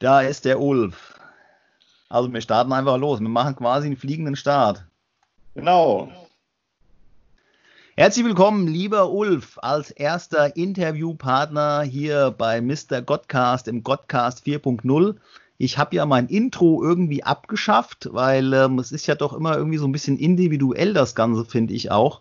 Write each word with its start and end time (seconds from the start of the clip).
Da 0.00 0.22
ist 0.22 0.44
der 0.44 0.60
Ulf. 0.60 1.14
Also 2.08 2.32
wir 2.32 2.40
starten 2.40 2.72
einfach 2.72 2.98
los. 2.98 3.20
Wir 3.20 3.28
machen 3.28 3.54
quasi 3.54 3.86
einen 3.86 3.96
fliegenden 3.96 4.34
Start. 4.34 4.84
Genau. 5.54 6.10
Herzlich 7.96 8.24
willkommen, 8.24 8.66
lieber 8.66 9.12
Ulf, 9.12 9.56
als 9.62 9.92
erster 9.92 10.56
Interviewpartner 10.56 11.82
hier 11.82 12.34
bei 12.36 12.60
Mr. 12.60 13.02
Godcast 13.02 13.68
im 13.68 13.84
Godcast 13.84 14.44
4.0. 14.44 15.14
Ich 15.58 15.78
habe 15.78 15.94
ja 15.94 16.04
mein 16.04 16.26
Intro 16.26 16.82
irgendwie 16.82 17.22
abgeschafft, 17.22 18.08
weil 18.10 18.52
ähm, 18.52 18.80
es 18.80 18.90
ist 18.90 19.06
ja 19.06 19.14
doch 19.14 19.32
immer 19.32 19.56
irgendwie 19.56 19.78
so 19.78 19.86
ein 19.86 19.92
bisschen 19.92 20.18
individuell 20.18 20.92
das 20.92 21.14
Ganze, 21.14 21.44
finde 21.44 21.72
ich 21.72 21.92
auch. 21.92 22.20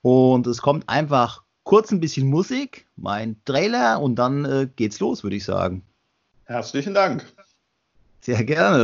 Und 0.00 0.46
es 0.46 0.62
kommt 0.62 0.88
einfach 0.88 1.42
kurz 1.64 1.92
ein 1.92 2.00
bisschen 2.00 2.30
Musik, 2.30 2.86
mein 2.96 3.36
Trailer 3.44 4.00
und 4.00 4.14
dann 4.14 4.46
äh, 4.46 4.68
geht's 4.74 5.00
los, 5.00 5.22
würde 5.22 5.36
ich 5.36 5.44
sagen. 5.44 5.84
Herzlichen 6.50 6.94
Dank. 6.94 7.24
Sehr 8.22 8.42
gerne. 8.42 8.82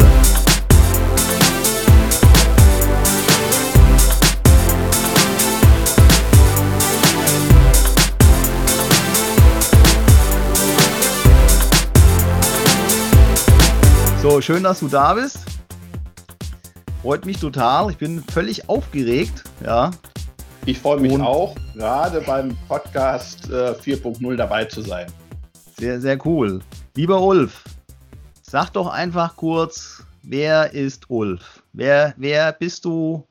So, 14.23 14.41
schön, 14.41 14.63
dass 14.63 14.79
du 14.79 14.87
da 14.87 15.15
bist. 15.15 15.41
Freut 17.03 17.27
mich 17.27 17.41
total. 17.41 17.91
Ich 17.91 17.97
bin 17.97 18.23
völlig 18.23 18.69
aufgeregt. 18.69 19.43
Ja. 19.65 19.91
Ich 20.67 20.79
freue 20.79 21.01
mich 21.01 21.11
Und 21.11 21.23
auch, 21.23 21.57
gerade 21.75 22.21
beim 22.21 22.57
Podcast 22.69 23.51
äh, 23.51 23.73
4.0 23.73 24.37
dabei 24.37 24.67
zu 24.67 24.83
sein. 24.83 25.09
Sehr, 25.79 26.01
sehr 26.01 26.25
cool. 26.27 26.61
Lieber 26.95 27.21
Ulf, 27.21 27.65
sag 28.41 28.71
doch 28.71 28.87
einfach 28.87 29.37
kurz, 29.37 30.05
wer 30.23 30.73
ist 30.73 31.11
Ulf? 31.11 31.63
Wer, 31.75 32.15
wer 32.17 32.53
bist 32.53 32.87
du? 32.87 33.27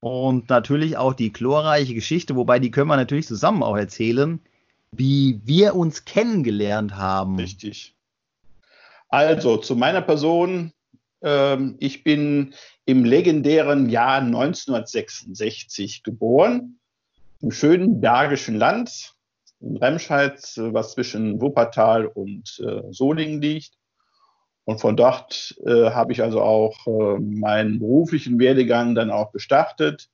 Und 0.00 0.50
natürlich 0.50 0.98
auch 0.98 1.14
die 1.14 1.32
glorreiche 1.32 1.94
Geschichte, 1.94 2.36
wobei 2.36 2.58
die 2.58 2.70
können 2.70 2.88
wir 2.88 2.96
natürlich 2.96 3.26
zusammen 3.26 3.62
auch 3.62 3.76
erzählen, 3.76 4.38
wie 4.92 5.40
wir 5.44 5.74
uns 5.74 6.04
kennengelernt 6.04 6.94
haben. 6.94 7.36
Richtig. 7.36 7.94
Also 9.08 9.56
zu 9.56 9.74
meiner 9.74 10.02
Person. 10.02 10.72
Ähm, 11.22 11.76
ich 11.80 12.04
bin 12.04 12.54
im 12.84 13.04
legendären 13.04 13.88
Jahr 13.88 14.20
1966 14.20 16.02
geboren, 16.02 16.78
im 17.40 17.50
schönen 17.50 18.00
Bergischen 18.00 18.56
Land, 18.56 19.16
in 19.60 19.76
Remscheid, 19.76 20.40
was 20.56 20.92
zwischen 20.92 21.40
Wuppertal 21.40 22.06
und 22.06 22.60
äh, 22.60 22.82
Solingen 22.92 23.40
liegt. 23.40 23.72
Und 24.64 24.80
von 24.80 24.96
dort 24.96 25.56
äh, 25.64 25.90
habe 25.90 26.12
ich 26.12 26.22
also 26.22 26.42
auch 26.42 26.86
äh, 26.86 27.18
meinen 27.18 27.78
beruflichen 27.78 28.38
Werdegang 28.38 28.94
dann 28.94 29.10
auch 29.10 29.32
gestartet 29.32 30.08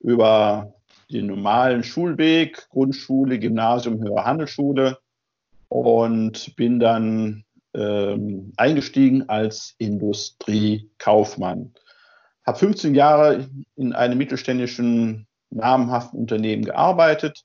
über 0.00 0.74
den 1.10 1.26
normalen 1.26 1.84
Schulweg, 1.84 2.68
Grundschule, 2.70 3.38
Gymnasium, 3.38 4.02
Höhere 4.02 4.24
Handelsschule 4.24 4.98
und 5.68 6.56
bin 6.56 6.80
dann 6.80 7.44
ähm, 7.74 8.52
eingestiegen 8.56 9.28
als 9.28 9.74
Industriekaufmann. 9.78 11.72
Habe 12.46 12.58
15 12.58 12.94
Jahre 12.94 13.48
in 13.76 13.92
einem 13.92 14.18
mittelständischen 14.18 15.26
namhaften 15.50 16.18
Unternehmen 16.20 16.64
gearbeitet 16.64 17.44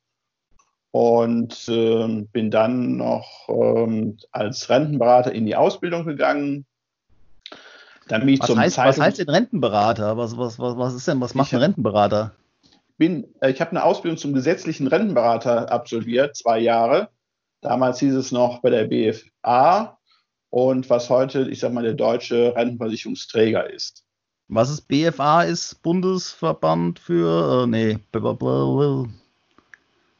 und 0.91 1.67
äh, 1.67 2.25
bin 2.31 2.51
dann 2.51 2.97
noch 2.97 3.47
ähm, 3.47 4.17
als 4.31 4.69
Rentenberater 4.69 5.31
in 5.31 5.45
die 5.45 5.55
Ausbildung 5.55 6.05
gegangen. 6.05 6.65
Dann 8.07 8.21
bin 8.21 8.35
ich 8.35 8.39
was, 8.39 8.47
zum 8.47 8.59
heißt, 8.59 8.77
was 8.77 8.99
heißt 8.99 9.19
denn 9.19 9.29
Rentenberater? 9.29 10.17
Was, 10.17 10.35
was, 10.37 10.57
was, 10.57 10.77
was 10.77 10.95
ist 10.95 11.07
denn, 11.07 11.21
was 11.21 11.35
macht 11.35 11.53
ein 11.53 11.59
Rentenberater? 11.59 12.33
Bin, 12.97 13.27
äh, 13.41 13.51
ich 13.51 13.61
habe 13.61 13.71
eine 13.71 13.83
Ausbildung 13.83 14.17
zum 14.17 14.33
gesetzlichen 14.33 14.87
Rentenberater 14.87 15.71
absolviert, 15.71 16.35
zwei 16.35 16.59
Jahre. 16.59 17.09
Damals 17.61 17.99
hieß 17.99 18.15
es 18.15 18.31
noch 18.31 18.61
bei 18.61 18.69
der 18.71 18.85
BFA 18.85 19.99
und 20.49 20.89
was 20.89 21.09
heute, 21.09 21.49
ich 21.49 21.59
sag 21.59 21.71
mal, 21.71 21.83
der 21.83 21.93
deutsche 21.93 22.55
Rentenversicherungsträger 22.55 23.69
ist. 23.71 24.05
Was 24.47 24.71
ist 24.71 24.87
BFA? 24.87 25.43
Ist 25.43 25.83
Bundesverband 25.83 26.97
für, 26.97 27.65
äh, 27.65 27.67
nee, 27.67 27.99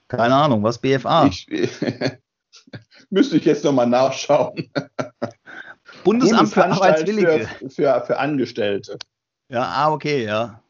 keine 0.10 0.36
Ahnung, 0.36 0.62
was 0.64 0.80
BFA? 0.80 1.28
Ich, 1.28 1.48
müsste 3.10 3.38
ich 3.38 3.46
jetzt 3.46 3.64
nochmal 3.64 3.88
nachschauen. 3.88 4.70
Bundesamt 6.04 6.50
für 6.50 6.66
Arbeitswillige. 6.66 7.48
Für, 7.48 7.70
für, 7.70 8.04
für, 8.06 8.20
Angestellte. 8.20 8.98
Ja, 9.50 9.64
ah, 9.64 9.92
okay, 9.94 10.26
ja. 10.26 10.62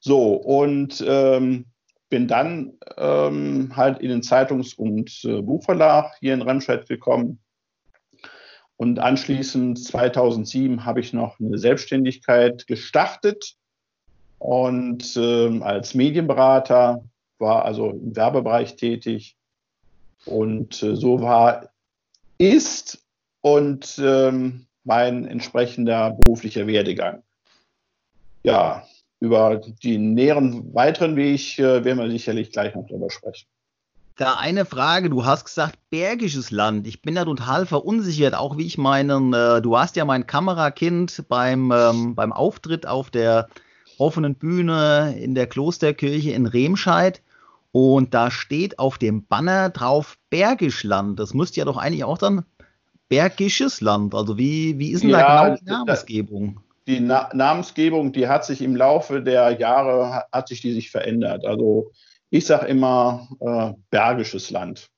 So, 0.00 0.34
und 0.34 1.02
ähm, 1.06 1.66
bin 2.08 2.26
dann 2.26 2.72
ähm, 2.96 3.72
halt 3.76 4.00
in 4.00 4.08
den 4.08 4.22
Zeitungs- 4.22 4.74
und 4.74 5.24
äh, 5.24 5.40
Buchverlag 5.40 6.16
hier 6.18 6.34
in 6.34 6.42
Remscheid 6.42 6.88
gekommen 6.88 7.38
und 8.82 8.98
anschließend 8.98 9.78
2007 9.78 10.84
habe 10.84 10.98
ich 10.98 11.12
noch 11.12 11.38
eine 11.38 11.56
Selbstständigkeit 11.56 12.66
gestartet 12.66 13.54
und 14.40 15.16
äh, 15.16 15.60
als 15.60 15.94
Medienberater 15.94 17.04
war 17.42 17.66
also 17.66 17.90
im 17.90 18.16
Werbebereich 18.16 18.76
tätig. 18.76 19.36
Und 20.24 20.82
äh, 20.82 20.96
so 20.96 21.20
war, 21.20 21.68
ist 22.38 23.04
und 23.42 24.00
ähm, 24.02 24.66
mein 24.84 25.26
entsprechender 25.26 26.12
beruflicher 26.12 26.66
Werdegang. 26.66 27.22
Ja, 28.44 28.84
über 29.20 29.60
den 29.84 30.14
näheren 30.14 30.74
weiteren 30.74 31.16
Weg 31.16 31.58
äh, 31.58 31.84
werden 31.84 31.98
wir 31.98 32.10
sicherlich 32.10 32.50
gleich 32.50 32.74
noch 32.74 32.86
drüber 32.86 33.10
sprechen. 33.10 33.46
Da 34.16 34.34
eine 34.34 34.64
Frage, 34.64 35.08
du 35.08 35.24
hast 35.24 35.44
gesagt 35.44 35.78
bergisches 35.90 36.50
Land. 36.50 36.86
Ich 36.86 37.02
bin 37.02 37.14
da 37.14 37.24
total 37.24 37.66
verunsichert, 37.66 38.34
auch 38.34 38.58
wie 38.58 38.66
ich 38.66 38.78
meinen, 38.78 39.32
äh, 39.32 39.62
du 39.62 39.70
warst 39.70 39.96
ja 39.96 40.04
mein 40.04 40.26
Kamerakind 40.26 41.24
beim, 41.28 41.72
ähm, 41.72 42.14
beim 42.14 42.32
Auftritt 42.32 42.86
auf 42.86 43.10
der 43.10 43.48
offenen 43.98 44.34
Bühne 44.34 45.16
in 45.18 45.34
der 45.34 45.46
Klosterkirche 45.46 46.32
in 46.32 46.46
Remscheid. 46.46 47.22
Und 47.72 48.12
da 48.12 48.30
steht 48.30 48.78
auf 48.78 48.98
dem 48.98 49.26
Banner 49.26 49.70
drauf 49.70 50.18
Bergisch 50.28 50.84
Land. 50.84 51.18
Das 51.18 51.32
müsste 51.32 51.60
ja 51.60 51.64
doch 51.64 51.78
eigentlich 51.78 52.04
auch 52.04 52.18
dann 52.18 52.44
Bergisches 53.08 53.80
Land. 53.80 54.14
Also 54.14 54.38
wie, 54.38 54.78
wie 54.78 54.90
ist 54.90 55.02
denn 55.02 55.10
ja, 55.10 55.18
da 55.18 55.44
genau 55.44 55.56
die 55.56 55.64
Namensgebung? 55.64 56.60
Die 56.86 57.00
Na 57.00 57.30
Namensgebung, 57.32 58.12
die 58.12 58.28
hat 58.28 58.44
sich 58.44 58.60
im 58.60 58.76
Laufe 58.76 59.22
der 59.22 59.58
Jahre, 59.58 60.24
hat 60.32 60.48
sich 60.48 60.60
die 60.60 60.72
sich 60.72 60.90
verändert. 60.90 61.44
Also 61.44 61.92
ich 62.30 62.46
sage 62.46 62.66
immer 62.66 63.28
äh, 63.40 63.72
Bergisches 63.90 64.50
Land. 64.50 64.88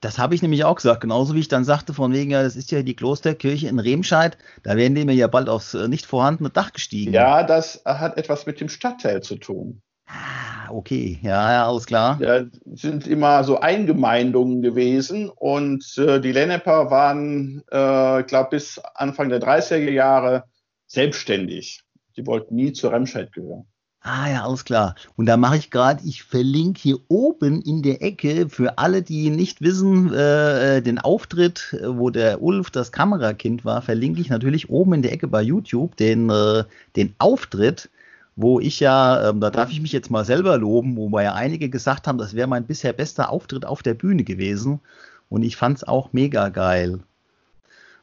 Das 0.00 0.18
habe 0.18 0.34
ich 0.34 0.42
nämlich 0.42 0.64
auch 0.64 0.74
gesagt, 0.74 1.00
genauso 1.00 1.34
wie 1.34 1.40
ich 1.40 1.48
dann 1.48 1.64
sagte, 1.64 1.94
von 1.94 2.12
wegen, 2.12 2.32
ja, 2.32 2.42
das 2.42 2.56
ist 2.56 2.72
ja 2.72 2.82
die 2.82 2.96
Klosterkirche 2.96 3.68
in 3.68 3.78
Remscheid, 3.78 4.36
da 4.64 4.76
werden 4.76 4.96
die 4.96 5.04
mir 5.04 5.14
ja 5.14 5.28
bald 5.28 5.48
aufs 5.48 5.74
äh, 5.74 5.86
nicht 5.86 6.06
vorhandene 6.06 6.50
Dach 6.50 6.72
gestiegen. 6.72 7.12
Ja, 7.12 7.44
das 7.44 7.82
hat 7.84 8.16
etwas 8.16 8.46
mit 8.46 8.60
dem 8.60 8.68
Stadtteil 8.68 9.22
zu 9.22 9.36
tun. 9.36 9.80
Ah, 10.12 10.70
okay, 10.70 11.18
ja, 11.22 11.52
ja, 11.52 11.66
alles 11.66 11.86
klar. 11.86 12.20
Ja, 12.20 12.44
sind 12.74 13.06
immer 13.06 13.44
so 13.44 13.60
Eingemeindungen 13.60 14.60
gewesen 14.60 15.30
und 15.30 15.96
äh, 15.96 16.20
die 16.20 16.32
Lenneper 16.32 16.90
waren, 16.90 17.62
äh, 17.72 18.20
ich 18.20 18.26
glaube, 18.26 18.50
bis 18.50 18.78
Anfang 18.94 19.30
der 19.30 19.40
30er 19.40 19.90
Jahre 19.90 20.44
selbstständig. 20.86 21.82
Die 22.16 22.26
wollten 22.26 22.54
nie 22.54 22.72
zur 22.72 22.92
Remscheid 22.92 23.32
gehören. 23.32 23.66
Ah 24.04 24.28
ja, 24.28 24.44
alles 24.44 24.64
klar. 24.64 24.96
Und 25.16 25.26
da 25.26 25.36
mache 25.36 25.56
ich 25.56 25.70
gerade, 25.70 26.02
ich 26.04 26.24
verlinke 26.24 26.80
hier 26.80 26.98
oben 27.08 27.62
in 27.62 27.82
der 27.82 28.02
Ecke 28.02 28.48
für 28.48 28.76
alle, 28.76 29.00
die 29.00 29.30
nicht 29.30 29.60
wissen, 29.60 30.12
äh, 30.12 30.82
den 30.82 30.98
Auftritt, 30.98 31.76
wo 31.86 32.10
der 32.10 32.42
Ulf 32.42 32.70
das 32.70 32.90
Kamerakind 32.90 33.64
war, 33.64 33.80
verlinke 33.80 34.20
ich 34.20 34.28
natürlich 34.28 34.68
oben 34.68 34.94
in 34.94 35.02
der 35.02 35.12
Ecke 35.12 35.28
bei 35.28 35.40
YouTube 35.40 35.96
den, 35.96 36.28
äh, 36.30 36.64
den 36.96 37.14
Auftritt, 37.18 37.90
wo 38.36 38.60
ich 38.60 38.80
ja, 38.80 39.28
ähm, 39.28 39.40
da 39.40 39.50
darf 39.50 39.70
ich 39.70 39.80
mich 39.80 39.92
jetzt 39.92 40.10
mal 40.10 40.24
selber 40.24 40.56
loben, 40.56 40.96
wobei 40.96 41.24
ja 41.24 41.34
einige 41.34 41.68
gesagt 41.68 42.06
haben, 42.06 42.18
das 42.18 42.34
wäre 42.34 42.48
mein 42.48 42.66
bisher 42.66 42.92
bester 42.92 43.30
Auftritt 43.30 43.64
auf 43.64 43.82
der 43.82 43.94
Bühne 43.94 44.24
gewesen. 44.24 44.80
Und 45.28 45.42
ich 45.42 45.56
fand 45.56 45.78
es 45.78 45.84
auch 45.84 46.12
mega 46.12 46.48
geil. 46.48 47.00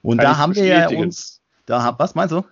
Und 0.02 0.18
Kann 0.18 0.26
da 0.26 0.38
haben 0.38 0.56
wir 0.56 0.66
ja 0.66 0.90
uns, 0.90 1.42
da, 1.66 1.96
was 1.98 2.16
meinst 2.16 2.32
du? 2.32 2.44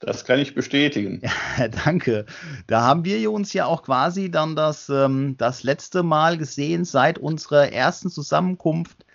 Das 0.00 0.24
kann 0.24 0.38
ich 0.38 0.54
bestätigen. 0.54 1.22
Ja, 1.58 1.68
danke. 1.68 2.26
Da 2.66 2.82
haben 2.82 3.04
wir 3.04 3.32
uns 3.32 3.52
ja 3.54 3.64
auch 3.64 3.82
quasi 3.82 4.30
dann 4.30 4.56
das, 4.56 4.90
ähm, 4.90 5.36
das 5.38 5.62
letzte 5.62 6.02
Mal 6.02 6.36
gesehen 6.36 6.84
seit 6.84 7.18
unserer 7.18 7.72
ersten 7.72 8.10
Zusammenkunft 8.10 9.06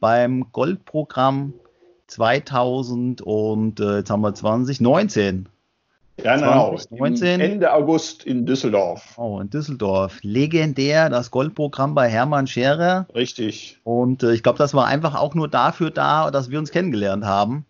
beim 0.00 0.50
Goldprogramm 0.52 1.52
2000 2.06 3.20
und 3.20 3.80
äh, 3.80 3.98
jetzt 3.98 4.10
haben 4.10 4.22
wir 4.22 4.34
2019. 4.34 5.48
Ja, 6.18 6.36
genau. 6.36 6.76
2019. 6.76 7.40
Ende 7.40 7.72
August 7.72 8.24
in 8.24 8.44
Düsseldorf. 8.44 9.14
Oh, 9.16 9.40
in 9.40 9.50
Düsseldorf. 9.50 10.18
Legendär, 10.22 11.08
das 11.08 11.30
Goldprogramm 11.30 11.94
bei 11.94 12.08
Hermann 12.08 12.46
Scherer. 12.46 13.06
Richtig. 13.14 13.80
Und 13.82 14.22
äh, 14.22 14.32
ich 14.32 14.42
glaube, 14.42 14.58
das 14.58 14.74
war 14.74 14.86
einfach 14.86 15.14
auch 15.14 15.34
nur 15.34 15.48
dafür 15.48 15.90
da, 15.90 16.30
dass 16.30 16.50
wir 16.50 16.58
uns 16.58 16.70
kennengelernt 16.70 17.24
haben. 17.24 17.66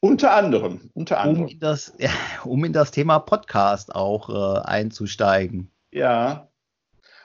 Unter 0.00 0.34
anderem, 0.34 0.90
unter 0.94 1.20
anderem. 1.20 1.44
Um 1.44 1.48
in 1.48 1.60
das, 1.60 1.94
ja, 1.98 2.10
um 2.44 2.64
in 2.64 2.72
das 2.72 2.90
Thema 2.90 3.18
Podcast 3.18 3.94
auch 3.94 4.28
äh, 4.28 4.60
einzusteigen. 4.60 5.70
Ja, 5.92 6.48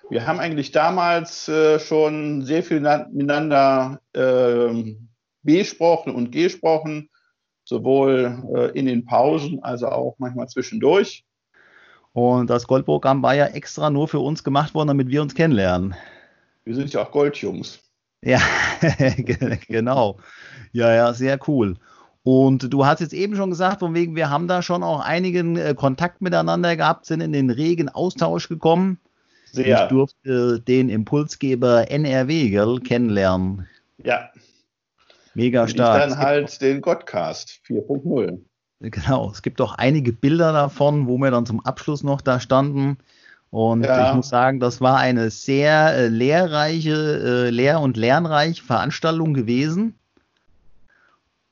wir 0.10 0.28
haben 0.28 0.40
eigentlich 0.40 0.72
damals 0.72 1.48
äh, 1.48 1.80
schon 1.80 2.44
sehr 2.44 2.64
viel 2.64 2.80
miteinander 2.80 4.02
äh, 4.14 4.96
besprochen 5.44 6.16
und 6.16 6.32
gesprochen, 6.32 7.10
sowohl 7.72 8.38
äh, 8.54 8.78
in 8.78 8.86
den 8.86 9.06
Pausen 9.06 9.64
als 9.64 9.82
auch 9.82 10.16
manchmal 10.20 10.48
zwischendurch. 10.50 11.24
Und 12.12 12.50
das 12.50 12.68
Goldprogramm 12.68 13.24
war 13.24 13.34
ja 13.34 13.46
extra 13.46 13.90
nur 13.90 14.10
für 14.10 14.20
uns 14.20 14.44
gemacht 14.44 14.74
worden, 14.76 14.90
damit 14.90 15.08
wir 15.08 15.22
uns 15.22 15.34
kennenlernen. 15.34 15.96
Wir 16.66 16.76
sind 16.76 16.92
ja 16.92 17.04
auch 17.04 17.12
Goldjungs. 17.12 17.80
Ja, 18.22 18.42
genau. 19.68 20.18
Ja, 20.74 20.94
ja, 20.94 21.14
sehr 21.14 21.40
cool. 21.48 21.78
Und 22.24 22.72
du 22.72 22.86
hast 22.86 23.00
jetzt 23.00 23.14
eben 23.14 23.38
schon 23.38 23.50
gesagt, 23.50 23.80
von 23.80 23.94
wegen, 23.96 24.18
wir 24.18 24.30
haben 24.30 24.50
da 24.50 24.62
schon 24.62 24.84
auch 24.84 25.00
einigen 25.00 25.56
äh, 25.56 25.74
Kontakt 25.74 26.22
miteinander 26.22 26.76
gehabt, 26.76 27.06
sind 27.06 27.22
in 27.22 27.32
den 27.32 27.50
regen 27.50 27.88
Austausch 27.88 28.50
gekommen. 28.50 29.00
Sehr. 29.46 29.84
Ich 29.84 29.90
durfte 29.90 30.60
den 30.60 30.90
Impulsgeber 30.90 31.90
NRW 31.90 32.50
gell, 32.50 32.80
kennenlernen. 32.82 33.66
Ja. 34.04 34.30
Mega 35.34 35.68
stark. 35.68 36.04
Und 36.04 36.10
dann 36.12 36.20
halt 36.20 36.62
den 36.62 36.82
Godcast 36.82 37.62
4.0. 37.68 38.40
Genau, 38.80 39.30
es 39.30 39.42
gibt 39.42 39.62
auch 39.62 39.76
einige 39.76 40.12
Bilder 40.12 40.52
davon, 40.54 41.08
wo 41.08 41.18
wir 41.18 41.30
dann 41.30 41.46
zum 41.46 41.64
Abschluss 41.64 42.04
noch 42.04 42.22
da 42.22 42.40
standen. 42.40 42.98
Und 43.52 43.84
ja. 43.84 44.10
ich 44.10 44.16
muss 44.16 44.30
sagen, 44.30 44.60
das 44.60 44.82
war 44.82 44.98
eine 44.98 45.30
sehr 45.30 45.94
äh, 45.94 46.08
lehrreiche, 46.08 47.48
äh, 47.48 47.50
lehr- 47.50 47.82
und 47.82 47.98
lernreiche 47.98 48.64
Veranstaltung 48.64 49.34
gewesen. 49.34 50.00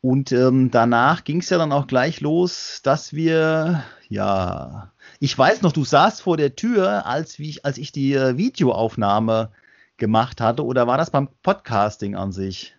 Und 0.02 0.32
ähm, 0.32 0.72
danach 0.72 1.26
ging 1.26 1.42
es 1.42 1.50
ja 1.50 1.58
dann 1.58 1.74
auch 1.74 1.86
gleich 1.86 2.22
los, 2.22 2.80
dass 2.84 3.14
wir, 3.14 3.84
ja, 4.08 4.94
ich 5.20 5.38
weiß 5.38 5.62
noch, 5.62 5.74
du 5.74 5.84
saßt 5.84 6.22
vor 6.22 6.38
der 6.38 6.56
Tür, 6.56 7.06
als, 7.06 7.38
wie 7.38 7.50
ich, 7.50 7.66
als 7.66 7.78
ich 7.78 7.92
die 7.92 8.14
äh, 8.14 8.38
Videoaufnahme 8.38 9.52
gemacht 9.98 10.40
hatte, 10.40 10.66
oder 10.66 10.88
war 10.88 10.98
das 10.98 11.12
beim 11.12 11.28
Podcasting 11.44 12.16
an 12.16 12.32
sich? 12.32 12.79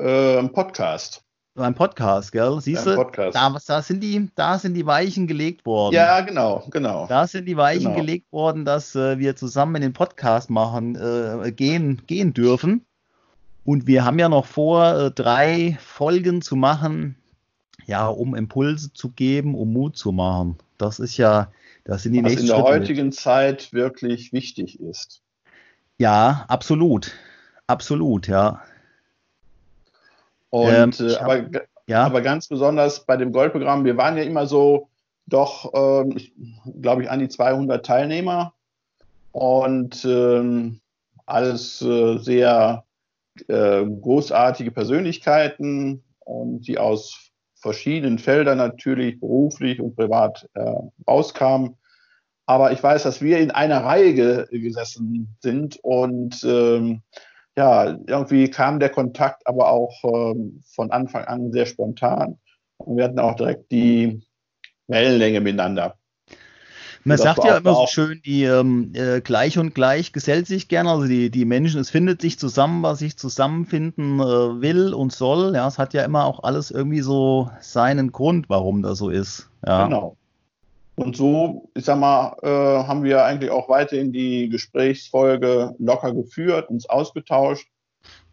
Äh, 0.00 0.48
Podcast. 0.48 1.22
Beim 1.54 1.74
Podcast, 1.74 2.32
gell? 2.32 2.58
Siehst 2.60 2.86
du, 2.86 2.96
da, 2.96 3.58
da, 3.66 3.82
sind 3.82 4.02
die, 4.02 4.30
da 4.34 4.58
sind 4.58 4.72
die 4.72 4.86
Weichen 4.86 5.26
gelegt 5.26 5.66
worden. 5.66 5.94
Ja, 5.94 6.22
genau, 6.22 6.64
genau. 6.70 7.06
Da 7.06 7.26
sind 7.26 7.44
die 7.44 7.56
Weichen 7.56 7.92
genau. 7.92 7.96
gelegt 7.96 8.32
worden, 8.32 8.64
dass 8.64 8.94
äh, 8.94 9.18
wir 9.18 9.36
zusammen 9.36 9.76
in 9.76 9.82
den 9.82 9.92
Podcast 9.92 10.48
machen, 10.48 10.96
äh, 10.96 11.52
gehen, 11.52 12.00
gehen 12.06 12.32
dürfen. 12.32 12.86
Und 13.66 13.86
wir 13.86 14.06
haben 14.06 14.18
ja 14.18 14.30
noch 14.30 14.46
vor, 14.46 14.96
äh, 14.96 15.10
drei 15.10 15.76
Folgen 15.84 16.40
zu 16.40 16.56
machen, 16.56 17.16
ja, 17.84 18.06
um 18.06 18.34
Impulse 18.34 18.94
zu 18.94 19.10
geben, 19.10 19.54
um 19.54 19.72
Mut 19.72 19.98
zu 19.98 20.12
machen. 20.12 20.56
Das 20.78 20.98
ist 20.98 21.18
ja, 21.18 21.52
das 21.84 22.04
sind 22.04 22.12
die 22.12 22.24
Was 22.24 22.30
nächsten 22.30 22.46
in 22.46 22.54
der 22.54 22.56
Schritte 22.56 22.70
heutigen 22.70 23.06
mit. 23.06 23.14
Zeit 23.16 23.72
wirklich 23.74 24.32
wichtig 24.32 24.80
ist. 24.80 25.20
Ja, 25.98 26.46
absolut. 26.48 27.12
Absolut, 27.66 28.28
ja. 28.28 28.62
Und 30.50 31.00
ähm, 31.00 31.08
äh, 31.08 31.16
aber, 31.16 31.50
ja. 31.86 32.04
aber 32.04 32.22
ganz 32.22 32.48
besonders 32.48 33.06
bei 33.06 33.16
dem 33.16 33.32
Goldprogramm, 33.32 33.84
wir 33.84 33.96
waren 33.96 34.16
ja 34.16 34.24
immer 34.24 34.46
so 34.46 34.88
doch, 35.26 35.72
ähm, 35.74 36.16
glaube 36.80 37.04
ich, 37.04 37.10
an 37.10 37.20
die 37.20 37.28
200 37.28 37.86
Teilnehmer 37.86 38.52
und 39.32 40.04
ähm, 40.04 40.80
alles 41.26 41.80
äh, 41.82 42.18
sehr 42.18 42.84
äh, 43.46 43.84
großartige 43.84 44.72
Persönlichkeiten 44.72 46.02
und 46.20 46.62
die 46.66 46.78
aus 46.78 47.30
verschiedenen 47.54 48.18
Feldern 48.18 48.58
natürlich 48.58 49.20
beruflich 49.20 49.80
und 49.80 49.94
privat 49.94 50.48
äh, 50.54 50.74
rauskamen. 51.06 51.76
Aber 52.46 52.72
ich 52.72 52.82
weiß, 52.82 53.04
dass 53.04 53.20
wir 53.20 53.38
in 53.38 53.52
einer 53.52 53.84
Reihe 53.84 54.14
ge 54.14 54.46
gesessen 54.50 55.36
sind 55.40 55.78
und 55.82 56.42
ähm, 56.42 57.02
ja, 57.60 57.98
irgendwie 58.06 58.48
kam 58.48 58.80
der 58.80 58.88
Kontakt 58.88 59.46
aber 59.46 59.68
auch 59.68 60.02
ähm, 60.02 60.62
von 60.74 60.90
Anfang 60.90 61.24
an 61.24 61.52
sehr 61.52 61.66
spontan. 61.66 62.38
Und 62.78 62.96
wir 62.96 63.04
hatten 63.04 63.18
auch 63.18 63.36
direkt 63.36 63.70
die 63.70 64.22
Wellenlänge 64.88 65.42
miteinander. 65.42 65.96
Man 67.04 67.18
sagt 67.18 67.44
ja 67.44 67.58
immer 67.58 67.74
so 67.74 67.86
schön, 67.86 68.22
die 68.24 68.44
ähm, 68.44 68.92
äh, 68.94 69.20
gleich 69.20 69.58
und 69.58 69.74
gleich 69.74 70.12
gesellt 70.12 70.46
sich 70.46 70.68
gerne. 70.68 70.90
Also 70.90 71.06
die, 71.06 71.30
die 71.30 71.44
Menschen, 71.44 71.80
es 71.80 71.90
findet 71.90 72.22
sich 72.22 72.38
zusammen, 72.38 72.82
was 72.82 72.98
sich 73.00 73.18
zusammenfinden 73.18 74.20
äh, 74.20 74.60
will 74.62 74.94
und 74.94 75.12
soll. 75.12 75.54
Ja, 75.54 75.68
es 75.68 75.78
hat 75.78 75.92
ja 75.92 76.02
immer 76.02 76.24
auch 76.24 76.42
alles 76.42 76.70
irgendwie 76.70 77.00
so 77.00 77.50
seinen 77.60 78.10
Grund, 78.12 78.48
warum 78.48 78.82
das 78.82 78.98
so 78.98 79.10
ist. 79.10 79.50
Ja. 79.66 79.84
Genau. 79.84 80.16
Und 80.96 81.16
so, 81.16 81.70
ich 81.74 81.84
sag 81.84 81.98
mal, 81.98 82.36
äh, 82.42 82.48
haben 82.86 83.04
wir 83.04 83.24
eigentlich 83.24 83.50
auch 83.50 83.68
weiterhin 83.68 84.12
die 84.12 84.48
Gesprächsfolge 84.48 85.74
locker 85.78 86.12
geführt, 86.12 86.68
uns 86.68 86.88
ausgetauscht 86.88 87.66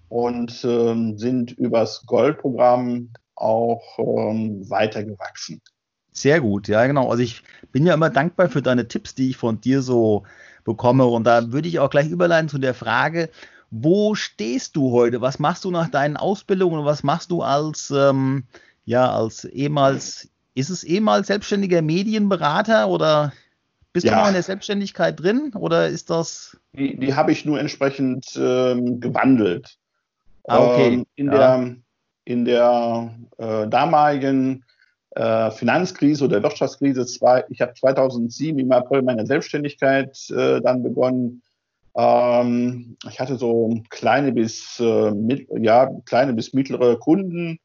und 0.10 0.66
ähm, 0.66 1.18
sind 1.18 1.52
übers 1.52 2.06
Goldprogramm 2.06 3.10
auch 3.36 4.00
ähm, 4.00 4.70
weitergewachsen. 4.70 5.62
Sehr 6.12 6.42
gut, 6.42 6.68
ja, 6.68 6.86
genau. 6.88 7.10
Also 7.10 7.22
ich 7.22 7.44
bin 7.72 7.86
ja 7.86 7.94
immer 7.94 8.10
dankbar 8.10 8.50
für 8.50 8.62
deine 8.62 8.88
Tipps, 8.88 9.14
die 9.14 9.30
ich 9.30 9.38
von 9.38 9.62
dir 9.62 9.82
so 9.82 10.24
bekomme. 10.64 11.06
Und 11.06 11.26
da 11.26 11.52
würde 11.52 11.68
ich 11.68 11.80
auch 11.80 11.90
gleich 11.90 12.10
überleiten 12.10 12.50
zu 12.50 12.58
der 12.58 12.74
Frage, 12.74 13.30
wo 13.70 14.16
stehst 14.16 14.76
du 14.76 14.92
heute? 14.92 15.22
Was 15.22 15.40
machst 15.40 15.64
du 15.66 15.72
nach 15.72 15.90
deinen 15.90 16.18
Ausbildungen 16.18 16.86
was 16.86 17.04
machst 17.04 17.32
du 17.32 17.42
als, 17.42 17.92
ähm, 17.92 18.46
ja, 18.86 19.12
als 19.12 19.46
ehemals 19.46 20.30
ist 20.58 20.72
es 20.72 20.84
ehemals 20.84 21.28
selbstständiger 21.28 21.84
Medienberater 21.84 22.90
oder 22.90 23.32
bist 23.94 24.08
ja. 24.08 24.14
du 24.14 24.20
noch 24.20 24.28
in 24.28 24.34
der 24.34 24.44
Selbstständigkeit 24.44 25.20
drin 25.20 25.52
oder 25.54 25.88
ist 25.88 26.10
das? 26.10 26.58
Die, 26.74 26.98
die 26.98 27.14
habe 27.14 27.32
ich 27.32 27.46
nur 27.46 27.60
entsprechend 27.60 28.26
ähm, 28.36 29.00
gewandelt. 29.00 29.78
Ah, 30.48 30.66
okay. 30.66 30.88
Ähm, 30.94 31.06
in, 31.16 31.26
ja. 31.28 31.32
der, 31.32 31.76
in 32.26 32.46
der 32.46 33.16
äh, 33.38 33.68
damaligen 33.68 34.66
äh, 35.12 35.52
Finanzkrise 35.52 36.26
oder 36.26 36.42
Wirtschaftskrise, 36.42 37.06
zwei, 37.06 37.46
ich 37.50 37.62
habe 37.62 37.74
2007 37.76 38.58
im 38.58 38.72
April 38.72 39.04
meine 39.04 39.28
Selbstständigkeit 39.28 40.18
äh, 40.32 40.60
dann 40.62 40.82
begonnen. 40.82 41.44
Ähm, 41.96 42.98
ich 43.08 43.20
hatte 43.20 43.38
so 43.38 43.80
kleine 43.90 44.32
bis, 44.32 44.80
äh, 44.80 45.12
mit, 45.12 45.48
ja, 45.60 45.92
kleine 46.06 46.34
bis 46.34 46.54
mittlere 46.54 46.98
Kunden 46.98 47.60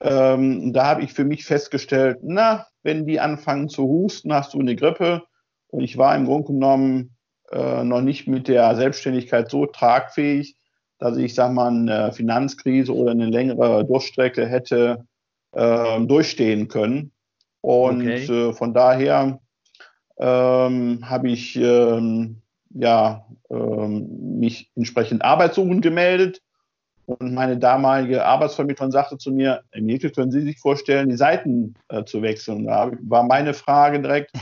ähm, 0.00 0.72
da 0.72 0.86
habe 0.86 1.02
ich 1.02 1.12
für 1.12 1.24
mich 1.24 1.44
festgestellt, 1.44 2.18
na, 2.22 2.66
wenn 2.82 3.06
die 3.06 3.20
anfangen 3.20 3.68
zu 3.68 3.82
husten, 3.82 4.32
hast 4.32 4.54
du 4.54 4.60
eine 4.60 4.76
Grippe. 4.76 5.22
Und 5.68 5.82
ich 5.82 5.98
war 5.98 6.16
im 6.16 6.24
Grunde 6.24 6.48
genommen 6.48 7.16
äh, 7.52 7.84
noch 7.84 8.00
nicht 8.00 8.26
mit 8.26 8.48
der 8.48 8.74
Selbstständigkeit 8.76 9.50
so 9.50 9.66
tragfähig, 9.66 10.56
dass 10.98 11.16
ich, 11.16 11.34
sag 11.34 11.52
mal, 11.52 11.68
eine 11.68 12.12
Finanzkrise 12.12 12.94
oder 12.94 13.12
eine 13.12 13.26
längere 13.26 13.84
Durchstrecke 13.84 14.46
hätte 14.46 15.06
äh, 15.52 16.00
durchstehen 16.00 16.68
können. 16.68 17.12
Und 17.60 18.02
okay. 18.02 18.24
äh, 18.24 18.52
von 18.52 18.72
daher 18.72 19.40
ähm, 20.18 21.08
habe 21.08 21.28
ich 21.30 21.56
ähm, 21.56 22.42
ja, 22.70 23.26
ähm, 23.50 24.38
mich 24.38 24.70
entsprechend 24.76 25.24
arbeitssuchend 25.24 25.82
gemeldet 25.82 26.40
und 27.18 27.34
meine 27.34 27.58
damalige 27.58 28.24
Arbeitsvermittlerin 28.24 28.92
sagte 28.92 29.18
zu 29.18 29.32
mir, 29.32 29.62
Emilke, 29.72 30.10
können 30.10 30.30
Sie 30.30 30.42
sich 30.42 30.58
vorstellen, 30.58 31.08
die 31.08 31.16
Seiten 31.16 31.74
äh, 31.88 32.04
zu 32.04 32.22
wechseln? 32.22 32.64
Da 32.64 32.90
war 33.02 33.24
meine 33.24 33.54
Frage 33.54 34.00
direkt, 34.00 34.32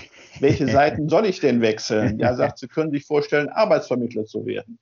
welche 0.40 0.68
Seiten 0.70 1.08
soll 1.08 1.26
ich 1.26 1.40
denn 1.40 1.60
wechseln? 1.60 2.18
Ja, 2.18 2.34
sagt, 2.34 2.58
Sie 2.58 2.68
können 2.68 2.92
sich 2.92 3.06
vorstellen, 3.06 3.48
Arbeitsvermittler 3.48 4.25
zu 4.25 4.44
werden. 4.46 4.78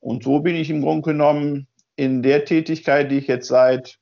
Und 0.00 0.22
so 0.24 0.40
bin 0.40 0.54
ich 0.54 0.70
im 0.70 0.82
Grunde 0.82 1.10
genommen 1.10 1.66
in 1.96 2.22
der 2.22 2.44
Tätigkeit, 2.44 3.10
die 3.10 3.18
ich 3.18 3.26
jetzt 3.26 3.48
seit 3.48 3.98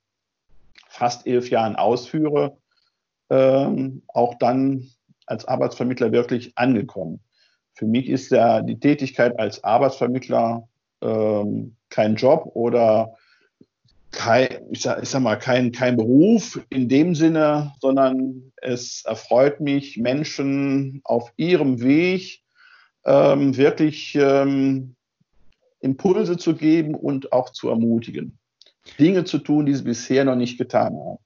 fast 0.89 1.27
elf 1.27 1.49
Jahren 1.51 1.77
ausführe, 1.77 2.57
ähm, 3.31 4.03
auch 4.09 4.35
dann 4.39 4.89
als 5.27 5.47
Arbeitsvermittler 5.47 6.13
wirklich 6.13 6.53
angekommen. 6.57 7.21
Für 7.75 7.87
mich 7.87 8.09
ist 8.09 8.31
ja 8.31 8.61
die 8.63 8.79
Tätigkeit 8.79 9.39
als 9.39 9.65
Arbeitsvermittler 9.65 10.69
ähm, 11.01 11.77
kein 11.89 12.17
Job 12.17 12.51
oder 12.55 13.15
kein, 14.13 14.49
ich 14.71 14.83
sag, 14.83 15.03
ich 15.03 15.09
sag 15.09 15.21
mal, 15.23 15.37
kein, 15.37 15.73
kein 15.73 15.97
Beruf 15.97 16.61
in 16.71 16.89
dem 16.89 17.15
Sinne, 17.15 17.73
sondern 17.81 18.53
es 18.57 19.03
erfreut 19.05 19.61
mich, 19.61 19.97
Menschen 19.97 21.01
auf 21.05 21.33
ihrem 21.37 21.81
Weg 21.81 22.43
ähm, 23.05 23.57
wirklich 23.57 24.15
ähm, 24.15 24.95
Impulse 25.81 26.37
zu 26.37 26.55
geben 26.55 26.95
und 26.95 27.33
auch 27.33 27.51
zu 27.51 27.69
ermutigen. 27.69 28.39
Dinge 28.99 29.25
zu 29.25 29.39
tun, 29.39 29.67
die 29.67 29.75
sie 29.75 29.85
bisher 29.85 30.25
noch 30.25 30.37
nicht 30.37 30.59
getan 30.59 30.95
haben. 30.95 31.19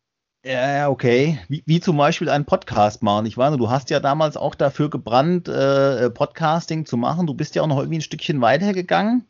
Ja, 0.44 0.88
okay. 0.88 1.40
Wie, 1.48 1.64
wie, 1.66 1.80
zum 1.80 1.96
Beispiel 1.96 2.28
einen 2.28 2.44
Podcast 2.44 3.02
machen. 3.02 3.26
Ich 3.26 3.36
weiß, 3.36 3.56
du 3.56 3.68
hast 3.68 3.90
ja 3.90 3.98
damals 3.98 4.36
auch 4.36 4.54
dafür 4.54 4.88
gebrannt, 4.88 5.48
äh, 5.48 6.08
Podcasting 6.10 6.86
zu 6.86 6.96
machen. 6.96 7.26
Du 7.26 7.34
bist 7.34 7.56
ja 7.56 7.62
auch 7.62 7.66
noch 7.66 7.78
irgendwie 7.78 7.98
ein 7.98 8.02
Stückchen 8.02 8.40
weitergegangen. 8.40 9.26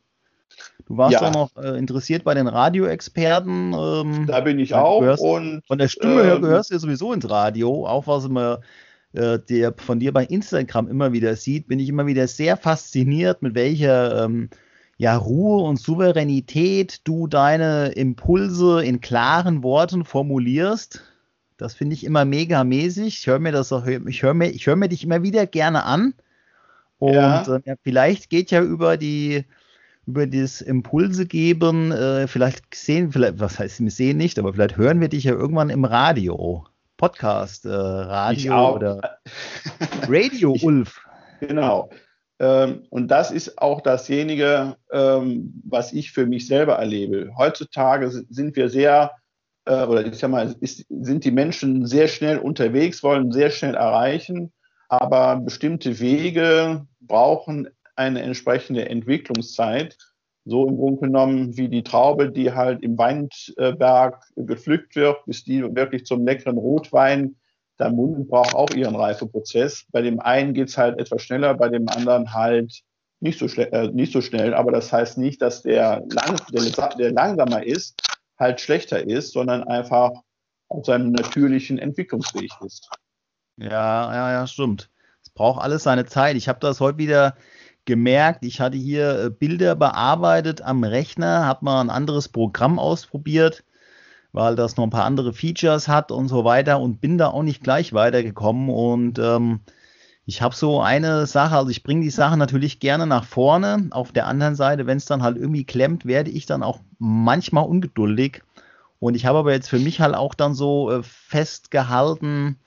Du 0.86 0.96
warst 0.96 1.14
ja. 1.14 1.22
auch 1.22 1.32
noch 1.32 1.56
äh, 1.62 1.78
interessiert 1.78 2.24
bei 2.24 2.34
den 2.34 2.46
Radioexperten. 2.46 3.72
Ähm, 3.72 4.26
da 4.26 4.40
bin 4.40 4.58
ich 4.58 4.74
auch. 4.74 5.00
Gehörst, 5.00 5.22
und, 5.22 5.62
von 5.66 5.78
der 5.78 5.88
Stimme 5.88 6.20
ähm, 6.20 6.26
her 6.26 6.38
gehörst 6.40 6.70
du 6.70 6.74
ja 6.74 6.80
sowieso 6.80 7.12
ins 7.12 7.28
Radio. 7.28 7.86
Auch 7.86 8.06
was 8.06 8.28
man 8.28 8.58
äh, 9.12 9.38
der 9.38 9.74
von 9.76 9.98
dir 9.98 10.12
bei 10.12 10.24
Instagram 10.24 10.88
immer 10.88 11.12
wieder 11.12 11.36
sieht, 11.36 11.68
bin 11.68 11.78
ich 11.78 11.88
immer 11.88 12.06
wieder 12.06 12.28
sehr 12.28 12.56
fasziniert, 12.56 13.42
mit 13.42 13.54
welcher 13.54 14.24
ähm, 14.24 14.50
ja, 14.98 15.16
Ruhe 15.16 15.62
und 15.64 15.78
Souveränität 15.78 17.00
du 17.04 17.26
deine 17.26 17.88
Impulse 17.88 18.84
in 18.84 19.00
klaren 19.00 19.62
Worten 19.62 20.04
formulierst. 20.04 21.02
Das 21.58 21.74
finde 21.74 21.94
ich 21.94 22.04
immer 22.04 22.24
mega 22.24 22.64
mäßig. 22.64 23.20
Ich 23.20 23.26
höre 23.26 23.38
mir 23.38 23.52
das 23.52 23.72
auch, 23.72 23.86
ich 23.86 24.22
höre 24.22 24.34
mir, 24.34 24.50
ich 24.50 24.66
höre 24.66 24.76
mir 24.76 24.88
dich 24.88 25.04
immer 25.04 25.22
wieder 25.22 25.46
gerne 25.46 25.84
an. 25.84 26.14
Und 26.98 27.14
ja. 27.14 27.56
äh, 27.56 27.76
vielleicht 27.82 28.30
geht 28.30 28.50
ja 28.50 28.62
über 28.62 28.96
die, 28.96 29.44
über 30.06 30.26
das 30.26 30.60
Impulse 30.60 31.26
geben, 31.26 31.90
äh, 31.92 32.28
vielleicht 32.28 32.74
sehen, 32.74 33.10
vielleicht, 33.10 33.40
was 33.40 33.58
heißt, 33.58 33.80
wir 33.80 33.90
sehen 33.90 34.16
nicht, 34.16 34.38
aber 34.38 34.52
vielleicht 34.52 34.76
hören 34.76 35.00
wir 35.00 35.08
dich 35.08 35.24
ja 35.24 35.32
irgendwann 35.32 35.70
im 35.70 35.84
Radio. 35.84 36.64
Podcast, 36.96 37.66
äh, 37.66 37.68
Radio 37.68 38.74
oder 38.74 39.18
Radio 40.08 40.54
ich, 40.54 40.64
Ulf. 40.64 41.00
Genau. 41.40 41.90
Ähm, 42.38 42.84
und 42.90 43.08
das 43.08 43.30
ist 43.30 43.58
auch 43.58 43.80
dasjenige, 43.80 44.76
ähm, 44.92 45.62
was 45.64 45.92
ich 45.92 46.12
für 46.12 46.26
mich 46.26 46.46
selber 46.46 46.74
erlebe. 46.74 47.32
Heutzutage 47.36 48.10
sind 48.10 48.56
wir 48.56 48.68
sehr, 48.68 49.12
äh, 49.64 49.84
oder 49.84 50.06
ich 50.06 50.18
sag 50.18 50.30
mal, 50.30 50.54
ist, 50.60 50.86
sind 50.88 51.24
die 51.24 51.30
Menschen 51.30 51.86
sehr 51.86 52.08
schnell 52.08 52.38
unterwegs, 52.38 53.02
wollen 53.02 53.32
sehr 53.32 53.50
schnell 53.50 53.74
erreichen, 53.74 54.52
aber 54.88 55.36
bestimmte 55.36 55.98
Wege 55.98 56.86
brauchen 57.00 57.68
eine 57.96 58.22
entsprechende 58.22 58.88
Entwicklungszeit. 58.88 59.96
So 60.44 60.68
im 60.68 60.76
Grunde 60.76 61.00
genommen 61.00 61.56
wie 61.56 61.68
die 61.68 61.82
Traube, 61.82 62.30
die 62.30 62.52
halt 62.52 62.82
im 62.82 62.96
Weinberg 62.96 64.22
gepflückt 64.36 64.94
wird, 64.94 65.24
bis 65.26 65.42
die 65.42 65.62
wirklich 65.74 66.06
zum 66.06 66.24
leckeren 66.24 66.56
Rotwein 66.56 67.36
der 67.78 67.90
Mund 67.90 68.28
braucht 68.28 68.54
auch 68.54 68.70
ihren 68.70 68.96
Reifeprozess. 68.96 69.84
Bei 69.90 70.02
dem 70.02 70.20
einen 70.20 70.54
geht 70.54 70.68
es 70.68 70.78
halt 70.78 70.98
etwas 70.98 71.22
schneller, 71.22 71.54
bei 71.54 71.68
dem 71.68 71.88
anderen 71.88 72.32
halt 72.32 72.80
nicht 73.20 73.38
so, 73.38 73.46
äh, 73.60 73.88
nicht 73.88 74.12
so 74.12 74.20
schnell. 74.20 74.54
Aber 74.54 74.72
das 74.72 74.92
heißt 74.92 75.18
nicht, 75.18 75.42
dass 75.42 75.62
der, 75.62 76.02
lang, 76.10 76.36
der, 76.52 76.88
der 76.96 77.12
langsamer 77.12 77.64
ist, 77.64 78.00
halt 78.38 78.60
schlechter 78.60 79.06
ist, 79.06 79.32
sondern 79.32 79.64
einfach 79.64 80.12
auf 80.68 80.84
seinem 80.84 81.12
natürlichen 81.12 81.78
Entwicklungsweg 81.78 82.50
ist. 82.64 82.88
Ja, 83.56 84.12
ja, 84.14 84.32
ja, 84.32 84.46
stimmt. 84.46 84.90
Es 85.22 85.30
braucht 85.30 85.62
alles 85.62 85.84
seine 85.84 86.06
Zeit. 86.06 86.36
Ich 86.36 86.48
habe 86.48 86.60
das 86.60 86.80
heute 86.80 86.98
wieder 86.98 87.36
gemerkt. 87.86 88.44
Ich 88.44 88.60
hatte 88.60 88.76
hier 88.76 89.24
äh, 89.24 89.30
Bilder 89.30 89.74
bearbeitet 89.74 90.62
am 90.62 90.84
Rechner, 90.84 91.46
habe 91.46 91.64
mal 91.64 91.80
ein 91.80 91.90
anderes 91.90 92.28
Programm 92.28 92.78
ausprobiert 92.78 93.64
weil 94.36 94.54
das 94.54 94.76
noch 94.76 94.84
ein 94.84 94.90
paar 94.90 95.06
andere 95.06 95.32
Features 95.32 95.88
hat 95.88 96.12
und 96.12 96.28
so 96.28 96.44
weiter 96.44 96.78
und 96.78 97.00
bin 97.00 97.16
da 97.16 97.28
auch 97.28 97.42
nicht 97.42 97.62
gleich 97.62 97.94
weitergekommen 97.94 98.68
und 98.68 99.18
ähm, 99.18 99.60
ich 100.26 100.42
habe 100.42 100.54
so 100.54 100.82
eine 100.82 101.26
Sache, 101.26 101.56
also 101.56 101.70
ich 101.70 101.82
bringe 101.82 102.02
die 102.02 102.10
Sache 102.10 102.36
natürlich 102.36 102.78
gerne 102.78 103.06
nach 103.06 103.24
vorne. 103.24 103.86
Auf 103.92 104.10
der 104.10 104.26
anderen 104.26 104.56
Seite, 104.56 104.86
wenn 104.86 104.98
es 104.98 105.06
dann 105.06 105.22
halt 105.22 105.38
irgendwie 105.38 105.64
klemmt, 105.64 106.04
werde 106.04 106.30
ich 106.30 106.44
dann 106.46 106.64
auch 106.64 106.80
manchmal 106.98 107.64
ungeduldig. 107.64 108.42
Und 108.98 109.14
ich 109.14 109.24
habe 109.24 109.38
aber 109.38 109.52
jetzt 109.52 109.70
für 109.70 109.78
mich 109.78 110.00
halt 110.00 110.16
auch 110.16 110.34
dann 110.34 110.52
so 110.52 110.90
äh, 110.90 111.02
festgehalten, 111.02 112.58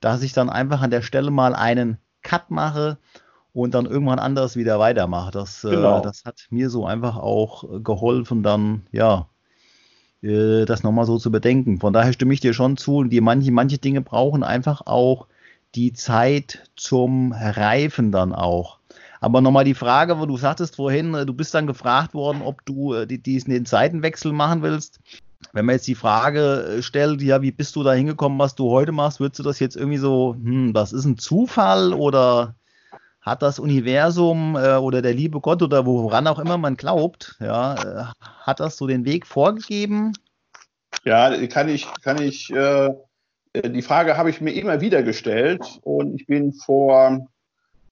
dass 0.00 0.22
ich 0.22 0.32
dann 0.32 0.48
einfach 0.48 0.80
an 0.80 0.92
der 0.92 1.02
Stelle 1.02 1.32
mal 1.32 1.54
einen 1.54 1.98
Cut 2.22 2.50
mache 2.50 2.98
und 3.62 3.74
dann 3.74 3.86
irgendwann 3.86 4.20
anders 4.20 4.56
wieder 4.56 4.78
weitermache. 4.78 5.32
Das, 5.32 5.64
äh, 5.64 5.70
genau. 5.70 5.98
äh, 5.98 6.02
das 6.02 6.24
hat 6.24 6.46
mir 6.50 6.70
so 6.70 6.86
einfach 6.86 7.16
auch 7.16 7.82
geholfen, 7.82 8.42
dann 8.42 8.82
ja 8.92 9.28
äh, 10.22 10.64
das 10.64 10.84
nochmal 10.84 11.06
so 11.06 11.18
zu 11.18 11.30
bedenken. 11.30 11.80
Von 11.80 11.92
daher 11.92 12.12
stimme 12.12 12.34
ich 12.34 12.40
dir 12.40 12.54
schon 12.54 12.76
zu. 12.76 13.04
Die 13.04 13.20
manche, 13.20 13.50
manche 13.50 13.78
Dinge 13.78 14.00
brauchen 14.00 14.44
einfach 14.44 14.82
auch 14.86 15.26
die 15.74 15.92
Zeit 15.92 16.70
zum 16.76 17.32
Reifen 17.32 18.12
dann 18.12 18.32
auch. 18.32 18.78
Aber 19.20 19.40
nochmal 19.40 19.64
die 19.64 19.74
Frage, 19.74 20.20
wo 20.20 20.26
du 20.26 20.36
sagtest 20.36 20.76
vorhin, 20.76 21.14
äh, 21.14 21.26
du 21.26 21.34
bist 21.34 21.52
dann 21.52 21.66
gefragt 21.66 22.14
worden, 22.14 22.42
ob 22.42 22.64
du 22.64 22.94
äh, 22.94 23.06
diesen 23.06 23.50
den 23.50 23.66
Seitenwechsel 23.66 24.32
machen 24.32 24.62
willst. 24.62 25.00
Wenn 25.52 25.66
man 25.66 25.74
jetzt 25.74 25.86
die 25.88 25.96
Frage 25.96 26.78
stellt, 26.80 27.22
ja, 27.22 27.42
wie 27.42 27.52
bist 27.52 27.74
du 27.74 27.82
da 27.82 27.92
hingekommen, 27.92 28.38
was 28.38 28.54
du 28.54 28.70
heute 28.70 28.92
machst, 28.92 29.18
würdest 29.18 29.38
du 29.40 29.42
das 29.42 29.58
jetzt 29.58 29.76
irgendwie 29.76 29.98
so, 29.98 30.36
hm, 30.40 30.72
das 30.72 30.92
ist 30.92 31.04
ein 31.04 31.18
Zufall 31.18 31.92
oder 31.92 32.54
hat 33.28 33.42
das 33.42 33.58
Universum 33.58 34.56
äh, 34.56 34.76
oder 34.76 35.02
der 35.02 35.14
liebe 35.14 35.40
Gott 35.40 35.62
oder 35.62 35.86
woran 35.86 36.26
auch 36.26 36.38
immer 36.38 36.58
man 36.58 36.76
glaubt, 36.76 37.36
ja, 37.40 37.74
äh, 37.74 38.04
hat 38.20 38.60
das 38.60 38.76
so 38.76 38.86
den 38.86 39.04
Weg 39.04 39.26
vorgegeben? 39.26 40.12
Ja, 41.04 41.46
kann 41.46 41.68
ich, 41.68 41.86
kann 42.02 42.20
ich, 42.20 42.50
äh, 42.50 42.90
die 43.54 43.82
Frage 43.82 44.16
habe 44.16 44.30
ich 44.30 44.40
mir 44.40 44.52
immer 44.52 44.80
wieder 44.80 45.02
gestellt 45.02 45.78
und 45.82 46.14
ich 46.14 46.26
bin 46.26 46.52
vor, 46.52 47.28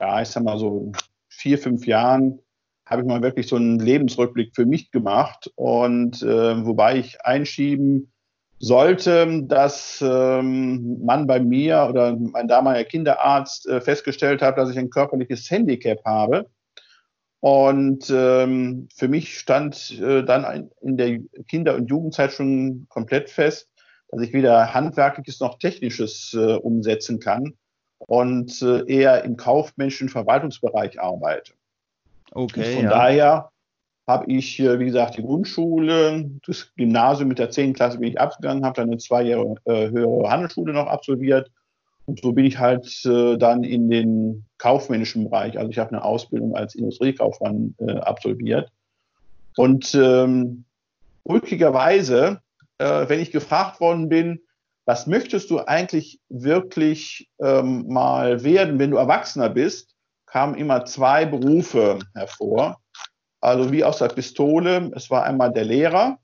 ja, 0.00 0.22
ich 0.22 0.28
sag 0.28 0.42
mal 0.44 0.58
so 0.58 0.92
vier, 1.28 1.58
fünf 1.58 1.86
Jahren, 1.86 2.38
habe 2.86 3.02
ich 3.02 3.08
mal 3.08 3.22
wirklich 3.22 3.48
so 3.48 3.56
einen 3.56 3.78
Lebensrückblick 3.78 4.54
für 4.54 4.64
mich 4.64 4.90
gemacht 4.90 5.50
und 5.56 6.22
äh, 6.22 6.64
wobei 6.64 6.98
ich 6.98 7.24
einschieben 7.24 8.12
sollte, 8.58 9.42
dass 9.44 10.02
ähm, 10.02 11.04
man 11.04 11.26
bei 11.26 11.40
mir 11.40 11.86
oder 11.88 12.16
mein 12.16 12.48
damaliger 12.48 12.88
Kinderarzt 12.88 13.66
äh, 13.66 13.80
festgestellt 13.80 14.40
hat, 14.42 14.56
dass 14.56 14.70
ich 14.70 14.78
ein 14.78 14.90
körperliches 14.90 15.50
Handicap 15.50 16.04
habe. 16.04 16.46
Und 17.40 18.10
ähm, 18.10 18.88
für 18.94 19.08
mich 19.08 19.38
stand 19.38 20.00
äh, 20.00 20.24
dann 20.24 20.70
in 20.80 20.96
der 20.96 21.20
Kinder- 21.48 21.76
und 21.76 21.88
Jugendzeit 21.88 22.32
schon 22.32 22.86
komplett 22.88 23.28
fest, 23.30 23.68
dass 24.08 24.22
ich 24.22 24.32
weder 24.32 24.72
handwerkliches 24.72 25.40
noch 25.40 25.58
technisches 25.58 26.34
äh, 26.34 26.54
umsetzen 26.54 27.20
kann 27.20 27.54
und 27.98 28.62
äh, 28.62 28.84
eher 28.86 29.24
im 29.24 29.36
kaufmännischen 29.36 30.08
Verwaltungsbereich 30.08 31.00
arbeite. 31.00 31.52
Okay. 32.32 32.60
Und 32.60 32.74
von 32.74 32.84
ja. 32.84 32.90
daher 32.90 33.50
habe 34.06 34.30
ich, 34.30 34.60
wie 34.60 34.84
gesagt, 34.84 35.16
die 35.16 35.22
Grundschule, 35.22 36.30
das 36.46 36.72
Gymnasium 36.76 37.28
mit 37.28 37.38
der 37.38 37.50
10. 37.50 37.72
Klasse 37.72 37.98
bin 37.98 38.10
ich 38.10 38.20
abgegangen, 38.20 38.64
habe 38.64 38.76
dann 38.76 38.88
eine 38.88 38.98
zwei 38.98 39.22
Jahre 39.22 39.56
äh, 39.64 39.90
höhere 39.90 40.30
Handelsschule 40.30 40.72
noch 40.72 40.86
absolviert. 40.86 41.50
Und 42.06 42.20
so 42.22 42.32
bin 42.32 42.44
ich 42.44 42.58
halt 42.58 42.86
äh, 43.04 43.36
dann 43.36 43.64
in 43.64 43.90
den 43.90 44.44
kaufmännischen 44.58 45.28
Bereich, 45.28 45.58
also 45.58 45.70
ich 45.70 45.78
habe 45.78 45.90
eine 45.90 46.04
Ausbildung 46.04 46.54
als 46.54 46.76
Industriekaufmann 46.76 47.74
äh, 47.78 47.96
absolviert. 47.98 48.70
Und 49.56 49.92
ähm, 49.94 50.64
ulkigerweise, 51.24 52.40
äh, 52.78 53.08
wenn 53.08 53.18
ich 53.18 53.32
gefragt 53.32 53.80
worden 53.80 54.08
bin, 54.08 54.40
was 54.84 55.08
möchtest 55.08 55.50
du 55.50 55.58
eigentlich 55.58 56.20
wirklich 56.28 57.28
ähm, 57.40 57.86
mal 57.88 58.44
werden, 58.44 58.78
wenn 58.78 58.92
du 58.92 58.98
Erwachsener 58.98 59.48
bist, 59.48 59.96
kamen 60.26 60.54
immer 60.54 60.84
zwei 60.84 61.24
Berufe 61.24 61.98
hervor 62.14 62.78
also 63.46 63.70
wie 63.70 63.84
aus 63.84 63.98
der 63.98 64.08
Pistole. 64.08 64.90
Es 64.96 65.08
war 65.08 65.22
einmal 65.22 65.52
der 65.52 65.64
Lehrer. 65.64 66.18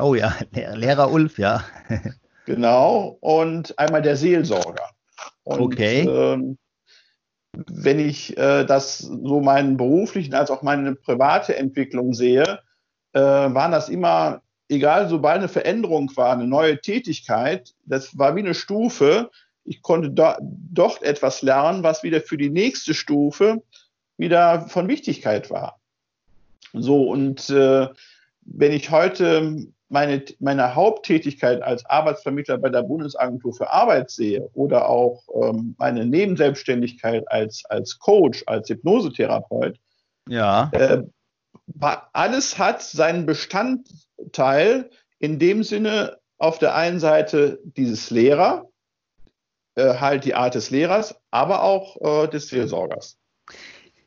Oh 0.00 0.14
ja, 0.14 0.36
Lehrer 0.52 1.10
Ulf, 1.10 1.36
ja. 1.38 1.64
genau. 2.46 3.18
Und 3.20 3.76
einmal 3.76 4.02
der 4.02 4.16
Seelsorger. 4.16 4.90
Und, 5.42 5.60
okay. 5.60 6.06
Ähm, 6.08 6.58
wenn 7.52 7.98
ich 7.98 8.36
äh, 8.38 8.64
das 8.64 8.98
so 8.98 9.40
meinen 9.40 9.76
beruflichen 9.76 10.34
als 10.34 10.50
auch 10.50 10.62
meine 10.62 10.94
private 10.94 11.56
Entwicklung 11.56 12.14
sehe, 12.14 12.60
äh, 13.12 13.20
waren 13.20 13.72
das 13.72 13.88
immer, 13.88 14.42
egal, 14.68 15.08
sobald 15.08 15.38
eine 15.38 15.48
Veränderung 15.48 16.12
war, 16.16 16.32
eine 16.32 16.46
neue 16.46 16.80
Tätigkeit, 16.80 17.74
das 17.84 18.16
war 18.16 18.36
wie 18.36 18.40
eine 18.40 18.54
Stufe. 18.54 19.30
Ich 19.64 19.82
konnte 19.82 20.10
do, 20.10 20.34
dort 20.40 21.02
etwas 21.02 21.42
lernen, 21.42 21.82
was 21.82 22.04
wieder 22.04 22.20
für 22.20 22.36
die 22.36 22.50
nächste 22.50 22.94
Stufe 22.94 23.62
wieder 24.18 24.68
von 24.68 24.86
Wichtigkeit 24.86 25.50
war. 25.50 25.80
So, 26.82 27.10
und 27.10 27.50
äh, 27.50 27.88
wenn 28.42 28.72
ich 28.72 28.90
heute 28.90 29.66
meine, 29.88 30.24
meine 30.40 30.74
Haupttätigkeit 30.74 31.62
als 31.62 31.84
Arbeitsvermittler 31.86 32.58
bei 32.58 32.68
der 32.68 32.82
Bundesagentur 32.82 33.54
für 33.54 33.70
Arbeit 33.70 34.10
sehe 34.10 34.48
oder 34.52 34.88
auch 34.88 35.22
ähm, 35.42 35.74
meine 35.78 36.04
Nebenselbstständigkeit 36.04 37.24
als, 37.30 37.64
als 37.66 37.98
Coach, 37.98 38.42
als 38.46 38.68
Hypnosetherapeut, 38.68 39.78
ja. 40.28 40.70
Äh, 40.72 41.02
alles 42.12 42.58
hat 42.58 42.82
seinen 42.82 43.26
Bestandteil 43.26 44.90
in 45.18 45.38
dem 45.38 45.62
Sinne 45.62 46.18
auf 46.38 46.58
der 46.58 46.74
einen 46.74 47.00
Seite 47.00 47.60
dieses 47.64 48.10
Lehrer, 48.10 48.68
äh, 49.74 49.94
halt 49.94 50.24
die 50.24 50.34
Art 50.34 50.54
des 50.54 50.70
Lehrers, 50.70 51.16
aber 51.30 51.62
auch 51.62 52.24
äh, 52.24 52.28
des 52.28 52.48
Seelsorgers. 52.48 53.18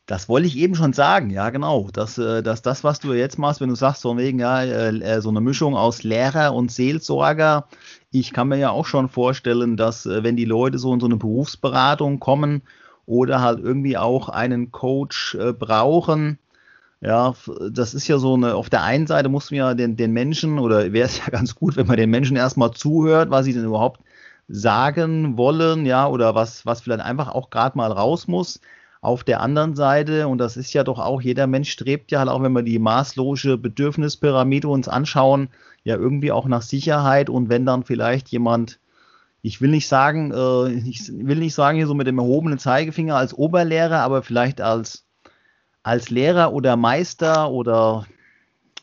Das 0.10 0.28
wollte 0.28 0.48
ich 0.48 0.58
eben 0.58 0.74
schon 0.76 0.94
sagen, 0.94 1.30
ja 1.30 1.50
genau. 1.52 1.90
Dass, 1.94 2.18
äh, 2.18 2.42
dass 2.42 2.62
das, 2.64 2.84
was 2.84 3.00
du 3.00 3.14
jetzt 3.14 3.38
machst, 3.38 3.62
wenn 3.62 3.70
du 3.70 3.76
sagst, 3.76 4.02
von 4.02 4.18
wegen, 4.18 4.40
ja, 4.40 4.64
äh, 4.64 4.90
äh, 5.00 5.22
so 5.22 5.30
eine 5.30 5.40
Mischung 5.42 5.76
aus 5.76 6.04
Lehrer 6.04 6.54
und 6.56 6.72
Seelsorger, 6.72 7.68
ich 8.12 8.34
kann 8.34 8.48
mir 8.48 8.58
ja 8.58 8.72
auch 8.72 8.86
schon 8.88 9.08
vorstellen, 9.10 9.78
dass 9.78 10.06
wenn 10.08 10.36
die 10.36 10.46
Leute 10.46 10.80
so 10.80 10.94
in 10.94 11.00
so 11.00 11.06
eine 11.06 11.18
Berufsberatung 11.18 12.20
kommen 12.20 12.64
oder 13.06 13.42
halt 13.42 13.60
irgendwie 13.60 13.98
auch 13.98 14.30
einen 14.30 14.72
Coach 14.72 15.38
brauchen, 15.60 16.40
Ja, 17.02 17.34
das 17.72 17.94
ist 17.94 18.08
ja 18.08 18.18
so 18.20 18.34
eine, 18.36 18.56
auf 18.56 18.70
der 18.70 18.84
einen 18.84 19.08
Seite 19.08 19.30
muss 19.30 19.52
man 19.52 19.58
ja 19.58 19.74
den, 19.74 19.96
den 19.96 20.12
Menschen, 20.12 20.60
oder 20.60 20.92
wäre 20.92 21.06
es 21.08 21.18
ja 21.20 21.26
ganz 21.32 21.56
gut, 21.56 21.78
wenn 21.78 21.88
man 21.88 21.98
den 21.98 22.10
Menschen 22.10 22.36
erstmal 22.36 22.72
zuhört, 22.72 23.30
was 23.30 23.46
sie 23.46 23.54
denn 23.54 23.66
überhaupt 23.66 24.02
sagen 24.50 25.38
wollen, 25.38 25.86
ja, 25.86 26.08
oder 26.08 26.36
was, 26.36 26.66
was 26.66 26.82
vielleicht 26.82 27.02
einfach 27.02 27.30
auch 27.30 27.50
gerade 27.52 27.78
mal 27.78 27.92
raus 27.92 28.28
muss. 28.28 28.60
Auf 29.02 29.24
der 29.24 29.40
anderen 29.42 29.76
Seite, 29.76 30.28
und 30.28 30.40
das 30.40 30.58
ist 30.58 30.74
ja 30.74 30.84
doch 30.84 31.00
auch, 31.00 31.22
jeder 31.22 31.48
Mensch 31.48 31.72
strebt 31.72 32.12
ja 32.12 32.20
halt 32.20 32.30
auch, 32.30 32.42
wenn 32.42 32.52
wir 32.52 32.64
die 32.64 32.80
maßlose 32.80 33.58
Bedürfnispyramide 33.58 34.68
uns 34.68 34.90
anschauen, 34.90 35.50
ja 35.84 35.96
irgendwie 35.96 36.32
auch 36.34 36.48
nach 36.48 36.62
Sicherheit 36.62 37.30
und 37.30 37.48
wenn 37.50 37.66
dann 37.66 37.84
vielleicht 37.84 38.28
jemand, 38.30 38.80
ich 39.42 39.62
will 39.62 39.70
nicht 39.70 39.88
sagen, 39.88 40.32
äh, 40.34 40.72
ich 40.72 41.08
will 41.10 41.38
nicht 41.38 41.54
sagen 41.54 41.78
hier 41.78 41.88
so 41.88 41.94
mit 41.94 42.08
dem 42.08 42.20
erhobenen 42.20 42.60
Zeigefinger 42.60 43.16
als 43.16 43.34
Oberlehrer, 43.34 44.00
aber 44.00 44.22
vielleicht 44.22 44.60
als 44.60 45.06
als 45.84 46.10
Lehrer 46.10 46.54
oder 46.54 46.76
Meister 46.76 47.50
oder 47.50 48.06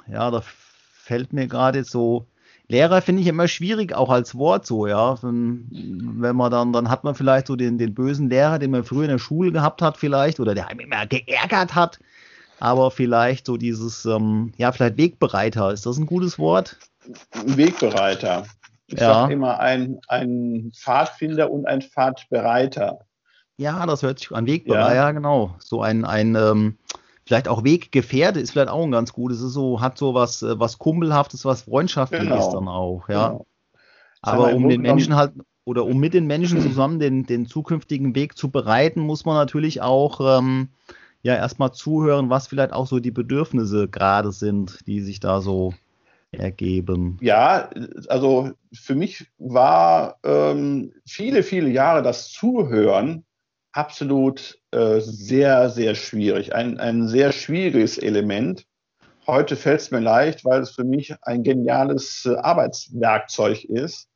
ja, 0.08 0.30
da 0.30 0.42
fällt 0.42 1.32
mir 1.32 1.46
gerade 1.46 1.85
so. 1.85 2.26
Lehrer 2.68 3.00
finde 3.00 3.23
ich 3.23 3.28
immer 3.28 3.46
schwierig, 3.46 3.94
auch 3.94 4.11
als 4.11 4.37
Wort 4.37 4.66
so, 4.66 4.87
ja. 4.87 5.16
Wenn, 5.23 6.37
man 6.37 6.50
dann, 6.50 6.73
dann 6.73 6.90
hat 6.90 7.04
man 7.04 7.14
vielleicht 7.14 7.46
so 7.46 7.54
den, 7.54 7.78
den 7.78 7.94
bösen 7.94 8.28
Lehrer, 8.28 8.58
den 8.58 8.73
man 8.73 8.85
früher 8.85 9.04
in 9.04 9.11
der 9.11 9.18
Schule 9.18 9.52
gehabt 9.52 9.82
hat, 9.82 9.96
vielleicht, 9.96 10.40
oder 10.40 10.54
der 10.54 10.68
einem 10.68 10.80
immer 10.80 11.06
geärgert 11.06 11.75
hat. 11.75 12.00
Aber 12.58 12.90
vielleicht 12.90 13.46
so 13.46 13.56
dieses, 13.56 14.04
ähm, 14.06 14.52
ja, 14.56 14.73
vielleicht 14.73 14.96
Wegbereiter, 14.96 15.73
ist 15.73 15.87
das 15.87 15.99
ein 15.99 16.06
gutes 16.06 16.38
Wort? 16.38 16.76
Wegbereiter. 17.44 18.46
Ich 18.88 18.99
ja. 18.99 19.12
sage 19.12 19.35
immer 19.35 19.61
ein, 19.61 20.00
ein 20.08 20.73
Pfadfinder 20.75 21.50
und 21.50 21.66
ein 21.66 21.82
Pfadbereiter. 21.82 23.00
Ja, 23.58 23.87
das 23.87 24.02
hört 24.02 24.18
sich 24.18 24.32
an 24.32 24.46
Wegbereiter, 24.46 24.94
ja. 24.94 25.06
ja, 25.06 25.12
genau. 25.12 25.54
So 25.58 25.82
ein, 25.82 26.04
ein 26.04 26.35
ähm, 26.35 26.78
vielleicht 27.26 27.49
auch 27.49 27.64
Weggefährte 27.64 28.40
ist 28.40 28.52
vielleicht 28.52 28.71
auch 28.71 28.85
ein 28.85 28.92
ganz 28.92 29.12
gutes. 29.12 29.38
Es 29.38 29.49
ist 29.49 29.52
so, 29.52 29.80
hat 29.80 29.99
so 29.99 30.14
was, 30.14 30.42
äh, 30.42 30.59
was 30.59 30.78
Kumpelhaftes, 30.78 31.45
was 31.45 31.62
Freundschaftliches 31.62 32.28
genau. 32.28 32.52
dann 32.52 32.68
auch, 32.68 33.09
ja. 33.09 33.28
Genau. 33.28 33.47
Aber 34.23 34.54
um 34.54 34.68
den 34.68 34.80
Menschen 34.80 35.14
halt, 35.14 35.33
oder 35.64 35.85
um 35.85 35.99
mit 35.99 36.14
den 36.14 36.26
Menschen 36.26 36.61
zusammen 36.61 36.99
den, 36.99 37.26
den 37.26 37.47
zukünftigen 37.47 38.14
Weg 38.14 38.37
zu 38.37 38.50
bereiten, 38.50 39.00
muss 39.00 39.25
man 39.25 39.37
natürlich 39.37 39.83
auch 39.83 40.38
ähm, 40.38 40.68
ja 41.23 41.35
erstmal 41.35 41.73
zuhören, 41.73 42.30
was 42.30 42.47
vielleicht 42.47 42.73
auch 42.73 42.87
so 42.87 42.99
die 42.99 43.11
Bedürfnisse 43.11 43.88
gerade 43.88 44.33
sind, 44.33 44.80
die 44.87 45.00
sich 45.00 45.21
da 45.21 45.40
so 45.40 45.75
ergeben. 46.33 47.18
Ja, 47.21 47.71
also 48.09 48.52
für 48.73 48.95
mich 48.95 49.26
war 49.38 50.16
ähm, 50.25 50.92
viele, 51.06 51.42
viele 51.42 51.68
Jahre 51.68 52.02
das 52.02 52.30
Zuhören 52.30 53.25
absolut 53.73 54.59
äh, 54.76 55.00
sehr, 55.00 55.71
sehr 55.71 55.95
schwierig. 55.95 56.54
Ein, 56.54 56.78
ein 56.78 57.09
sehr 57.09 57.33
schwieriges 57.33 57.97
Element. 57.97 58.66
Heute 59.26 59.56
fällt 59.56 59.80
es 59.80 59.90
mir 59.90 60.00
leicht, 60.00 60.45
weil 60.45 60.61
es 60.61 60.71
für 60.71 60.85
mich 60.85 61.14
ein 61.23 61.42
geniales 61.42 62.26
äh, 62.26 62.37
Arbeitswerkzeug 62.37 63.64
ist, 63.64 64.09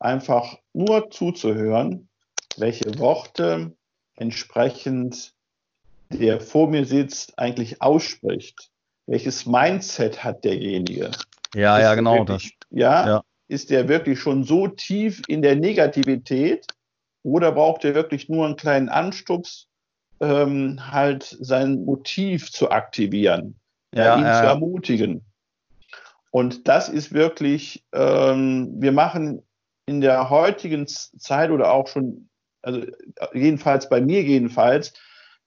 einfach 0.00 0.58
nur 0.72 1.10
zuzuhören, 1.10 2.08
welche 2.56 2.98
Worte 2.98 3.72
entsprechend 4.16 5.32
der 6.10 6.40
vor 6.40 6.68
mir 6.68 6.84
sitzt, 6.84 7.38
eigentlich 7.38 7.80
ausspricht. 7.80 8.70
Welches 9.06 9.46
Mindset 9.46 10.24
hat 10.24 10.44
derjenige? 10.44 11.12
Ja, 11.54 11.78
ist 11.78 11.84
ja, 11.84 11.94
genau. 11.94 12.18
Wirklich, 12.18 12.56
das. 12.58 12.68
Ja, 12.70 13.06
ja, 13.06 13.22
ist 13.46 13.70
der 13.70 13.88
wirklich 13.88 14.18
schon 14.18 14.42
so 14.42 14.66
tief 14.66 15.22
in 15.28 15.40
der 15.40 15.54
Negativität, 15.54 16.66
oder 17.22 17.52
braucht 17.52 17.84
er 17.84 17.94
wirklich 17.94 18.28
nur 18.28 18.44
einen 18.44 18.56
kleinen 18.56 18.88
Anstups, 18.88 19.68
ähm, 20.20 20.80
halt 20.92 21.36
sein 21.40 21.84
Motiv 21.84 22.50
zu 22.50 22.70
aktivieren, 22.70 23.56
ja, 23.94 24.16
ihn 24.16 24.24
äh, 24.24 24.32
zu 24.32 24.46
ermutigen. 24.46 25.24
Und 26.30 26.66
das 26.68 26.88
ist 26.88 27.12
wirklich, 27.12 27.84
ähm, 27.92 28.74
wir 28.78 28.92
machen 28.92 29.42
in 29.86 30.00
der 30.00 30.30
heutigen 30.30 30.86
Zeit 30.86 31.50
oder 31.50 31.72
auch 31.72 31.86
schon, 31.86 32.28
also 32.62 32.82
jedenfalls 33.32 33.88
bei 33.88 34.00
mir 34.00 34.22
jedenfalls, 34.22 34.94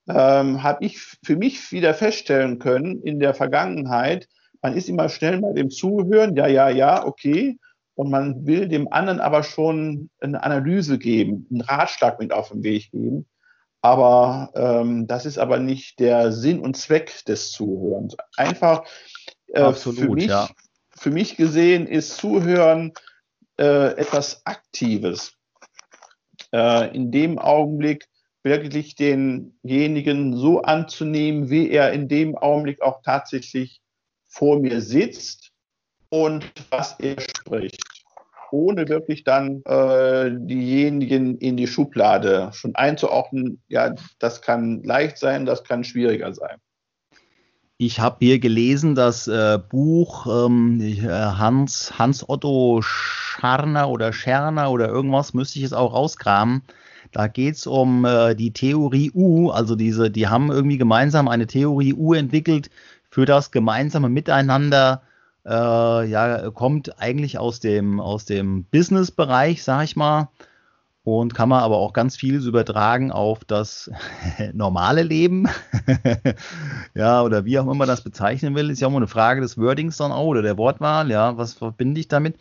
ähm, 0.08 0.64
habe 0.64 0.86
ich 0.86 1.00
für 1.00 1.36
mich 1.36 1.72
wieder 1.72 1.94
feststellen 1.94 2.60
können 2.60 3.02
in 3.02 3.20
der 3.20 3.34
Vergangenheit, 3.34 4.30
man 4.62 4.76
ist 4.76 4.90
immer 4.90 5.10
schnell 5.10 5.40
bei 5.40 5.54
dem 5.54 5.70
Zuhören, 5.70 6.36
ja, 6.36 6.48
ja, 6.48 6.70
ja, 6.70 7.06
okay, 7.06 7.58
und 7.96 8.12
man 8.12 8.46
will 8.46 8.68
dem 8.68 8.92
anderen 8.92 9.20
aber 9.20 9.44
schon 9.44 10.10
eine 10.20 10.44
Analyse 10.44 11.00
geben, 11.00 11.48
einen 11.50 11.62
Ratschlag 11.62 12.20
mit 12.20 12.32
auf 12.32 12.50
den 12.50 12.64
Weg 12.64 12.92
geben. 12.92 13.26
Aber 13.88 14.52
ähm, 14.54 15.08
das 15.08 15.26
ist 15.26 15.38
aber 15.38 15.60
nicht 15.60 16.02
der 16.02 16.34
Sinn 16.34 16.60
und 16.60 16.76
Zweck 16.76 17.24
des 17.24 17.52
Zuhörens. 17.52 18.18
Einfach 18.36 18.84
äh, 19.54 19.62
Absolut, 19.62 20.00
für, 20.00 20.10
mich, 20.10 20.26
ja. 20.26 20.50
für 20.90 21.10
mich 21.10 21.38
gesehen 21.38 21.88
ist 21.88 22.18
Zuhören 22.18 22.92
äh, 23.58 23.94
etwas 23.98 24.46
Aktives. 24.46 25.36
Äh, 26.52 26.94
in 26.94 27.12
dem 27.12 27.40
Augenblick 27.40 28.10
wirklich 28.44 28.96
denjenigen 28.96 30.36
so 30.36 30.64
anzunehmen, 30.64 31.50
wie 31.50 31.70
er 31.70 31.94
in 31.94 32.10
dem 32.10 32.38
Augenblick 32.38 32.82
auch 32.82 33.02
tatsächlich 33.04 33.80
vor 34.28 34.60
mir 34.60 34.82
sitzt 34.82 35.52
und 36.10 36.52
was 36.72 37.00
er 37.00 37.22
spricht, 37.22 37.87
ohne 38.52 38.88
wirklich 38.88 39.24
dann 39.24 39.62
äh, 39.66 40.30
diejenigen 40.32 41.38
in 41.38 41.58
die 41.58 41.68
Schublade 41.68 42.50
schon 42.54 42.76
einzuordnen. 42.76 43.62
Ja, 43.68 43.94
das 44.20 44.42
kann 44.42 44.84
leicht 44.84 45.18
sein, 45.18 45.46
das 45.46 45.64
kann 45.64 45.84
schwieriger 45.84 46.34
sein. 46.34 46.58
Ich 47.80 48.00
habe 48.00 48.18
hier 48.20 48.40
gelesen, 48.40 48.96
das 48.96 49.28
äh, 49.28 49.60
Buch 49.70 50.26
ähm, 50.26 50.82
äh, 50.82 51.08
Hans, 51.08 51.94
Hans 52.00 52.28
Otto 52.28 52.82
Scharner 52.82 53.90
oder 53.90 54.14
Scherner 54.14 54.72
oder 54.72 54.88
irgendwas, 54.88 55.36
müsste 55.36 55.60
ich 55.60 55.66
es 55.66 55.74
auch 55.74 55.94
rauskramen. 55.94 56.64
Da 57.12 57.28
geht 57.28 57.56
es 57.56 57.68
um 57.68 58.04
äh, 58.04 58.34
die 58.34 58.52
Theorie 58.52 59.12
U, 59.14 59.52
also 59.52 59.76
diese, 59.76 60.10
die 60.10 60.28
haben 60.28 60.52
irgendwie 60.52 60.80
gemeinsam 60.80 61.28
eine 61.28 61.46
Theorie 61.46 61.94
U 61.94 62.14
entwickelt 62.14 62.72
für 63.12 63.26
das 63.26 63.52
gemeinsame 63.52 64.10
Miteinander 64.10 65.04
äh, 65.48 66.10
ja, 66.10 66.52
kommt 66.52 67.00
eigentlich 67.00 67.40
aus 67.40 67.60
dem, 67.60 68.00
aus 68.00 68.26
dem 68.26 68.66
Business-Bereich, 68.66 69.64
sag 69.64 69.86
ich 69.86 69.96
mal, 69.96 70.30
und 71.04 71.34
kann 71.34 71.48
man 71.48 71.64
aber 71.64 71.78
auch 71.78 71.94
ganz 71.94 72.18
vieles 72.18 72.46
übertragen 72.46 73.14
auf 73.14 73.46
das 73.46 73.90
normale 74.54 75.04
Leben. 75.04 75.48
ja, 76.94 77.22
oder 77.22 77.46
wie 77.46 77.58
auch 77.58 77.64
immer 77.64 77.76
man 77.76 77.88
das 77.88 78.02
bezeichnen 78.02 78.56
will, 78.56 78.70
ist 78.70 78.82
ja 78.82 78.88
auch 78.88 78.92
mal 78.92 78.98
eine 78.98 79.08
Frage 79.08 79.40
des 79.40 79.58
Wordings 79.58 79.98
dann 79.98 80.12
auch 80.12 80.26
oder 80.26 80.42
der 80.42 80.58
Wortwahl, 80.58 81.10
ja, 81.10 81.38
was 81.38 81.54
verbinde 81.54 82.02
ich 82.02 82.10
damit? 82.10 82.36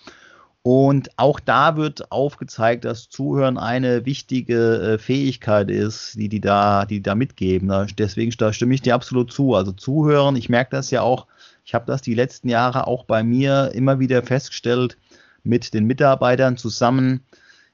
Und 0.62 1.10
auch 1.16 1.38
da 1.38 1.76
wird 1.76 2.10
aufgezeigt, 2.10 2.84
dass 2.84 3.08
Zuhören 3.08 3.56
eine 3.56 4.04
wichtige 4.04 4.94
äh, 4.94 4.98
Fähigkeit 4.98 5.70
ist, 5.70 6.14
die 6.16 6.28
die 6.28 6.40
da, 6.40 6.86
die 6.86 7.00
da 7.00 7.14
mitgeben. 7.14 7.70
deswegen 7.96 8.32
stimme 8.32 8.74
ich 8.74 8.82
dir 8.82 8.96
absolut 8.96 9.32
zu. 9.32 9.54
Also 9.54 9.70
Zuhören, 9.70 10.34
ich 10.34 10.48
merke 10.48 10.72
das 10.72 10.90
ja 10.90 11.02
auch 11.02 11.28
ich 11.66 11.74
habe 11.74 11.84
das 11.86 12.00
die 12.00 12.14
letzten 12.14 12.48
Jahre 12.48 12.86
auch 12.86 13.04
bei 13.04 13.24
mir 13.24 13.72
immer 13.74 13.98
wieder 13.98 14.22
festgestellt 14.22 14.96
mit 15.42 15.74
den 15.74 15.84
Mitarbeitern 15.84 16.56
zusammen. 16.56 17.24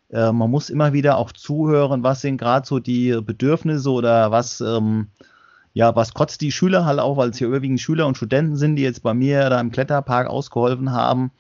Äh, 0.09 0.33
man 0.33 0.51
muss 0.51 0.71
immer 0.71 0.95
wieder 0.95 1.19
auch 1.19 1.31
zuhören, 1.31 2.03
was 2.03 2.23
sind 2.23 2.39
gerade 2.39 2.67
so 2.67 2.79
die 2.79 3.21
Bedürfnisse 3.21 3.91
oder 3.91 4.31
was, 4.31 4.63
ähm, 4.63 5.09
ja, 5.75 5.95
was 5.95 6.15
kotzt 6.15 6.41
die 6.41 6.53
Schüler 6.53 6.87
halt 6.87 7.01
auch, 7.01 7.19
weil 7.19 7.31
es 7.31 7.37
hier 7.37 7.49
überwiegend 7.49 7.83
Schüler 7.83 8.07
und 8.07 8.17
Studenten 8.17 8.57
sind, 8.57 8.77
die 8.77 8.83
jetzt 8.83 9.03
bei 9.03 9.13
mir 9.13 9.51
da 9.51 9.61
im 9.61 9.71
Kletterpark 9.71 10.27
ausgeholfen 10.27 10.93
haben. 10.93 11.31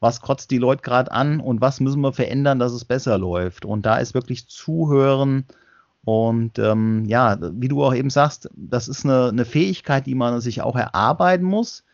Was 0.00 0.20
kotzt 0.20 0.50
die 0.50 0.58
Leute 0.58 0.82
gerade 0.82 1.12
an 1.12 1.38
und 1.38 1.60
was 1.60 1.78
müssen 1.78 2.00
wir 2.00 2.12
verändern, 2.12 2.58
dass 2.58 2.72
es 2.72 2.84
besser 2.84 3.16
läuft? 3.16 3.64
Und 3.64 3.86
da 3.86 3.98
ist 3.98 4.12
wirklich 4.12 4.48
Zuhören 4.48 5.46
und 6.04 6.58
ähm, 6.58 7.04
ja, 7.04 7.38
wie 7.40 7.68
du 7.68 7.84
auch 7.84 7.94
eben 7.94 8.10
sagst, 8.10 8.50
das 8.56 8.88
ist 8.88 9.04
eine, 9.04 9.28
eine 9.28 9.44
Fähigkeit, 9.44 10.06
die 10.06 10.16
man 10.16 10.40
sich 10.40 10.62
auch 10.62 10.74
erarbeiten 10.74 11.44
muss. 11.44 11.84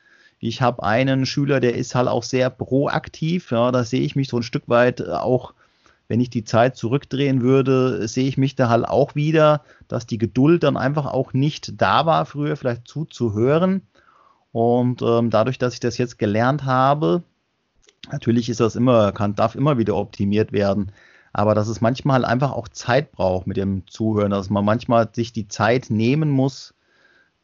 Ich 0.41 0.63
habe 0.63 0.83
einen 0.83 1.27
Schüler, 1.27 1.61
der 1.61 1.75
ist 1.75 1.95
halt 1.95 2.09
auch 2.09 2.23
sehr 2.23 2.51
proaktiv. 2.51 3.51
Ja, 3.51 3.73
da 3.73 3.85
sehe 3.85 4.03
ich 4.03 4.17
mich 4.17 4.29
so 4.29 4.37
ein 4.37 4.43
Stück 4.43 4.69
weit 4.69 5.01
äh, 5.01 5.11
auch, 5.11 5.55
wenn 6.07 6.21
ich 6.21 6.31
die 6.31 6.45
Zeit 6.45 6.77
zurückdrehen 6.77 7.43
würde, 7.43 8.07
sehe 8.09 8.29
ich 8.29 8.39
mich 8.39 8.55
da 8.55 8.69
halt 8.69 8.87
auch 8.87 9.15
wieder, 9.15 9.63
dass 9.89 10.07
die 10.07 10.19
Geduld 10.19 10.63
dann 10.63 10.77
einfach 10.77 11.07
auch 11.07 11.33
nicht 11.33 11.81
da 11.81 12.07
war, 12.07 12.25
früher 12.25 12.57
vielleicht 12.57 12.89
zuzuhören. 12.89 13.83
Und 14.53 15.03
ähm, 15.03 15.31
dadurch, 15.31 15.59
dass 15.59 15.75
ich 15.75 15.81
das 15.81 15.99
jetzt 15.99 16.19
gelernt 16.19 16.65
habe, 16.65 17.23
natürlich 18.11 18.49
ist 18.49 18.61
das 18.61 18.77
immer, 18.77 19.13
kann, 19.13 19.35
darf 19.35 19.55
immer 19.55 19.77
wieder 19.77 19.97
optimiert 19.97 20.53
werden. 20.53 20.93
Aber 21.33 21.55
dass 21.55 21.69
es 21.69 21.81
manchmal 21.81 22.25
einfach 22.25 22.53
auch 22.53 22.69
Zeit 22.69 23.13
braucht 23.13 23.47
mit 23.47 23.57
dem 23.57 23.87
Zuhören, 23.87 24.31
dass 24.31 24.51
man 24.51 24.65
manchmal 24.65 25.09
sich 25.13 25.33
die 25.33 25.49
Zeit 25.49 25.91
nehmen 25.91 26.31
muss, 26.31 26.75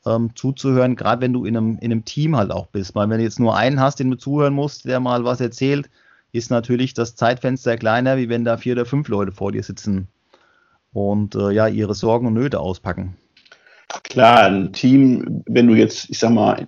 ähm, 0.06 0.30
zuzuhören, 0.34 0.96
gerade 0.96 1.22
wenn 1.22 1.32
du 1.32 1.44
in 1.44 1.56
einem, 1.56 1.78
in 1.78 1.90
einem 1.92 2.04
Team 2.04 2.36
halt 2.36 2.50
auch 2.50 2.66
bist. 2.66 2.94
Weil 2.94 3.08
wenn 3.08 3.18
du 3.18 3.24
jetzt 3.24 3.40
nur 3.40 3.56
einen 3.56 3.80
hast, 3.80 4.00
den 4.00 4.10
du 4.10 4.16
zuhören 4.16 4.54
musst, 4.54 4.84
der 4.84 5.00
mal 5.00 5.24
was 5.24 5.40
erzählt, 5.40 5.88
ist 6.32 6.50
natürlich 6.50 6.94
das 6.94 7.14
Zeitfenster 7.14 7.76
kleiner, 7.76 8.16
wie 8.16 8.28
wenn 8.28 8.44
da 8.44 8.56
vier 8.56 8.74
oder 8.74 8.86
fünf 8.86 9.08
Leute 9.08 9.32
vor 9.32 9.52
dir 9.52 9.62
sitzen 9.62 10.08
und 10.92 11.34
äh, 11.34 11.50
ja 11.50 11.68
ihre 11.68 11.94
Sorgen 11.94 12.26
und 12.26 12.34
Nöte 12.34 12.60
auspacken. 12.60 13.16
Klar, 14.02 14.44
ein 14.44 14.72
Team, 14.72 15.42
wenn 15.46 15.68
du 15.68 15.74
jetzt, 15.74 16.10
ich 16.10 16.18
sag 16.18 16.30
mal, 16.30 16.66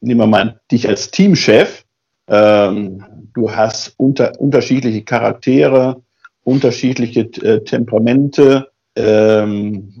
nehmen 0.00 0.20
wir 0.20 0.26
mal 0.26 0.60
dich 0.70 0.88
als 0.88 1.10
Teamchef, 1.10 1.84
ähm, 2.28 3.04
du 3.34 3.50
hast 3.50 3.94
unter, 3.96 4.38
unterschiedliche 4.38 5.02
Charaktere, 5.02 6.02
unterschiedliche 6.44 7.20
äh, 7.42 7.64
Temperamente 7.64 8.68
ähm, 8.96 9.99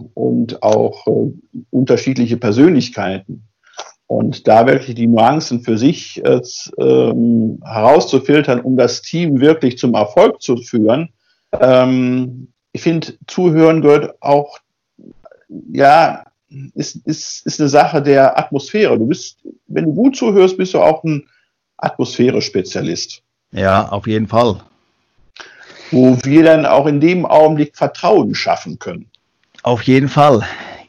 auch 0.62 1.06
äh, 1.06 1.32
unterschiedliche 1.70 2.36
Persönlichkeiten. 2.36 3.44
Und 4.06 4.48
da 4.48 4.66
wirklich 4.66 4.96
die 4.96 5.06
Nuancen 5.06 5.60
für 5.60 5.78
sich 5.78 6.20
äh, 6.24 6.40
ähm, 6.78 7.62
herauszufiltern, 7.64 8.60
um 8.60 8.76
das 8.76 9.02
Team 9.02 9.40
wirklich 9.40 9.78
zum 9.78 9.94
Erfolg 9.94 10.42
zu 10.42 10.56
führen. 10.56 11.10
Ähm, 11.60 12.48
ich 12.72 12.82
finde, 12.82 13.14
Zuhören 13.26 13.82
gehört 13.82 14.14
auch, 14.20 14.58
ja, 15.72 16.24
ist, 16.74 16.96
ist, 17.06 17.46
ist 17.46 17.60
eine 17.60 17.68
Sache 17.68 18.02
der 18.02 18.38
Atmosphäre. 18.38 18.98
Du 18.98 19.06
bist, 19.06 19.38
wenn 19.66 19.84
du 19.84 19.94
gut 19.94 20.16
zuhörst, 20.16 20.56
bist 20.56 20.74
du 20.74 20.80
auch 20.80 21.04
ein 21.04 21.28
Atmosphäre-Spezialist. 21.76 23.22
Ja, 23.52 23.88
auf 23.88 24.06
jeden 24.06 24.26
Fall. 24.26 24.60
Wo 25.90 26.16
wir 26.22 26.44
dann 26.44 26.66
auch 26.66 26.86
in 26.86 27.00
dem 27.00 27.26
Augenblick 27.26 27.76
Vertrauen 27.76 28.34
schaffen 28.34 28.78
können. 28.78 29.09
Auf 29.62 29.82
jeden 29.82 30.08
Fall. 30.08 30.42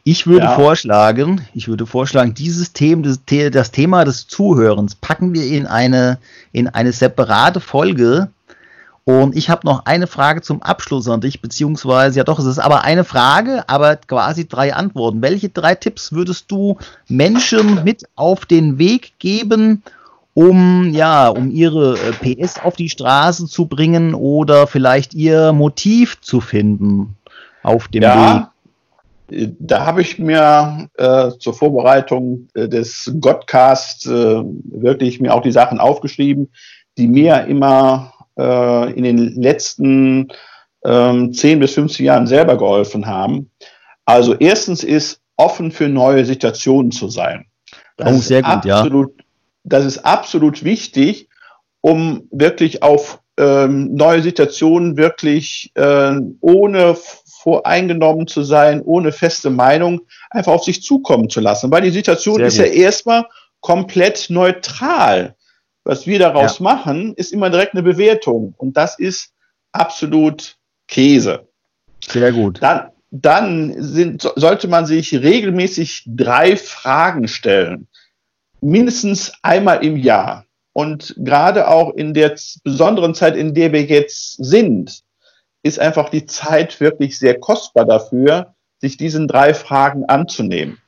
Ich 0.04 0.26
würde 0.26 0.46
ja. 0.46 0.54
vorschlagen, 0.54 1.46
ich 1.54 1.68
würde 1.68 1.86
vorschlagen, 1.86 2.34
dieses 2.34 2.72
Thema, 2.72 3.02
das, 3.02 3.20
das, 3.52 3.70
Thema 3.70 4.04
des 4.04 4.26
Zuhörens 4.26 4.96
packen 4.96 5.32
wir 5.32 5.46
in 5.46 5.66
eine, 5.66 6.18
in 6.50 6.68
eine 6.68 6.92
separate 6.92 7.60
Folge. 7.60 8.28
Und 9.04 9.36
ich 9.36 9.50
habe 9.50 9.66
noch 9.66 9.86
eine 9.86 10.06
Frage 10.06 10.42
zum 10.42 10.62
Abschluss 10.62 11.08
an 11.08 11.20
dich, 11.20 11.40
beziehungsweise, 11.40 12.18
ja 12.18 12.24
doch, 12.24 12.38
es 12.38 12.46
ist 12.46 12.58
aber 12.58 12.82
eine 12.82 13.04
Frage, 13.04 13.68
aber 13.68 13.96
quasi 13.96 14.46
drei 14.48 14.74
Antworten. 14.74 15.22
Welche 15.22 15.48
drei 15.48 15.74
Tipps 15.74 16.12
würdest 16.12 16.50
du 16.50 16.78
Menschen 17.08 17.84
mit 17.84 18.04
auf 18.16 18.46
den 18.46 18.78
Weg 18.78 19.12
geben, 19.18 19.82
um 20.34 20.90
ja, 20.92 21.28
um 21.28 21.50
ihre 21.50 21.96
äh, 21.98 22.34
PS 22.34 22.58
auf 22.58 22.74
die 22.74 22.88
Straße 22.88 23.46
zu 23.46 23.66
bringen 23.66 24.14
oder 24.14 24.66
vielleicht 24.66 25.14
ihr 25.14 25.52
Motiv 25.52 26.20
zu 26.20 26.40
finden 26.40 27.16
auf 27.62 27.88
dem 27.88 28.02
ja, 28.02 28.36
Weg? 28.36 28.46
Da 29.58 29.86
habe 29.86 30.02
ich 30.02 30.18
mir 30.18 30.88
äh, 30.98 31.30
zur 31.38 31.54
Vorbereitung 31.54 32.48
äh, 32.54 32.68
des 32.68 33.12
Godcast 33.20 34.06
äh, 34.06 34.10
wirklich 34.10 35.20
mir 35.20 35.34
auch 35.34 35.42
die 35.42 35.52
Sachen 35.52 35.78
aufgeschrieben, 35.80 36.50
die 36.98 37.08
mir 37.08 37.44
immer 37.46 38.12
äh, 38.38 38.92
in 38.92 39.04
den 39.04 39.18
letzten 39.40 40.28
ähm, 40.84 41.32
10 41.32 41.60
bis 41.60 41.74
15 41.74 42.04
Jahren 42.04 42.26
selber 42.26 42.58
geholfen 42.58 43.06
haben. 43.06 43.50
Also 44.04 44.34
erstens 44.34 44.84
ist 44.84 45.20
offen 45.36 45.72
für 45.72 45.88
neue 45.88 46.24
Situationen 46.24 46.90
zu 46.90 47.08
sein. 47.08 47.46
Das 47.96 48.12
oh, 48.12 48.18
sehr 48.18 48.42
gut, 48.42 48.66
absolut, 48.66 49.18
ja. 49.18 49.24
Das 49.64 49.84
ist 49.84 49.98
absolut 49.98 50.64
wichtig, 50.64 51.28
um 51.80 52.28
wirklich 52.30 52.82
auf 52.82 53.21
ähm, 53.38 53.94
neue 53.94 54.22
Situationen 54.22 54.96
wirklich 54.96 55.70
äh, 55.74 56.20
ohne 56.40 56.96
voreingenommen 57.42 58.26
zu 58.28 58.42
sein, 58.42 58.82
ohne 58.82 59.10
feste 59.10 59.50
Meinung, 59.50 60.02
einfach 60.30 60.52
auf 60.52 60.64
sich 60.64 60.82
zukommen 60.82 61.28
zu 61.28 61.40
lassen. 61.40 61.70
Weil 61.70 61.82
die 61.82 61.90
Situation 61.90 62.36
Sehr 62.36 62.46
ist 62.46 62.58
gut. 62.58 62.66
ja 62.66 62.72
erstmal 62.72 63.26
komplett 63.60 64.30
neutral. 64.30 65.34
Was 65.84 66.06
wir 66.06 66.20
daraus 66.20 66.60
ja. 66.60 66.64
machen, 66.64 67.14
ist 67.14 67.32
immer 67.32 67.50
direkt 67.50 67.74
eine 67.74 67.82
Bewertung. 67.82 68.54
Und 68.56 68.76
das 68.76 68.98
ist 68.98 69.32
absolut 69.72 70.56
Käse. 70.86 71.48
Sehr 72.06 72.30
gut. 72.32 72.62
Dann, 72.62 72.90
dann 73.10 73.74
sind, 73.82 74.22
sollte 74.36 74.68
man 74.68 74.86
sich 74.86 75.12
regelmäßig 75.12 76.04
drei 76.06 76.56
Fragen 76.56 77.26
stellen. 77.26 77.88
Mindestens 78.60 79.32
einmal 79.42 79.84
im 79.84 79.96
Jahr. 79.96 80.46
Und 80.72 81.14
gerade 81.18 81.68
auch 81.68 81.94
in 81.94 82.14
der 82.14 82.34
besonderen 82.64 83.14
Zeit, 83.14 83.36
in 83.36 83.54
der 83.54 83.72
wir 83.72 83.84
jetzt 83.84 84.42
sind, 84.42 85.02
ist 85.62 85.78
einfach 85.78 86.08
die 86.08 86.26
Zeit 86.26 86.80
wirklich 86.80 87.18
sehr 87.18 87.38
kostbar 87.38 87.84
dafür, 87.84 88.54
sich 88.80 88.96
diesen 88.96 89.28
drei 89.28 89.54
Fragen 89.54 90.04
anzunehmen. 90.06 90.78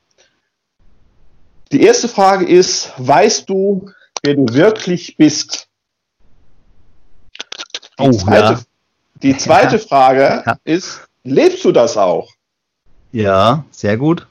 Die 1.70 1.82
erste 1.82 2.08
Frage 2.08 2.46
ist, 2.46 2.92
weißt 2.96 3.48
du, 3.48 3.90
wer 4.22 4.34
du 4.34 4.46
wirklich 4.52 5.16
bist? 5.16 5.68
Die 7.98 8.02
oh, 8.02 8.10
zweite, 8.12 8.52
ja. 8.54 8.60
die 9.22 9.36
zweite 9.36 9.78
Frage 9.90 10.42
ja. 10.44 10.56
ist, 10.64 11.00
lebst 11.22 11.64
du 11.64 11.72
das 11.72 11.96
auch? 11.96 12.30
Ja, 13.12 13.64
sehr 13.70 13.96
gut. 13.96 14.26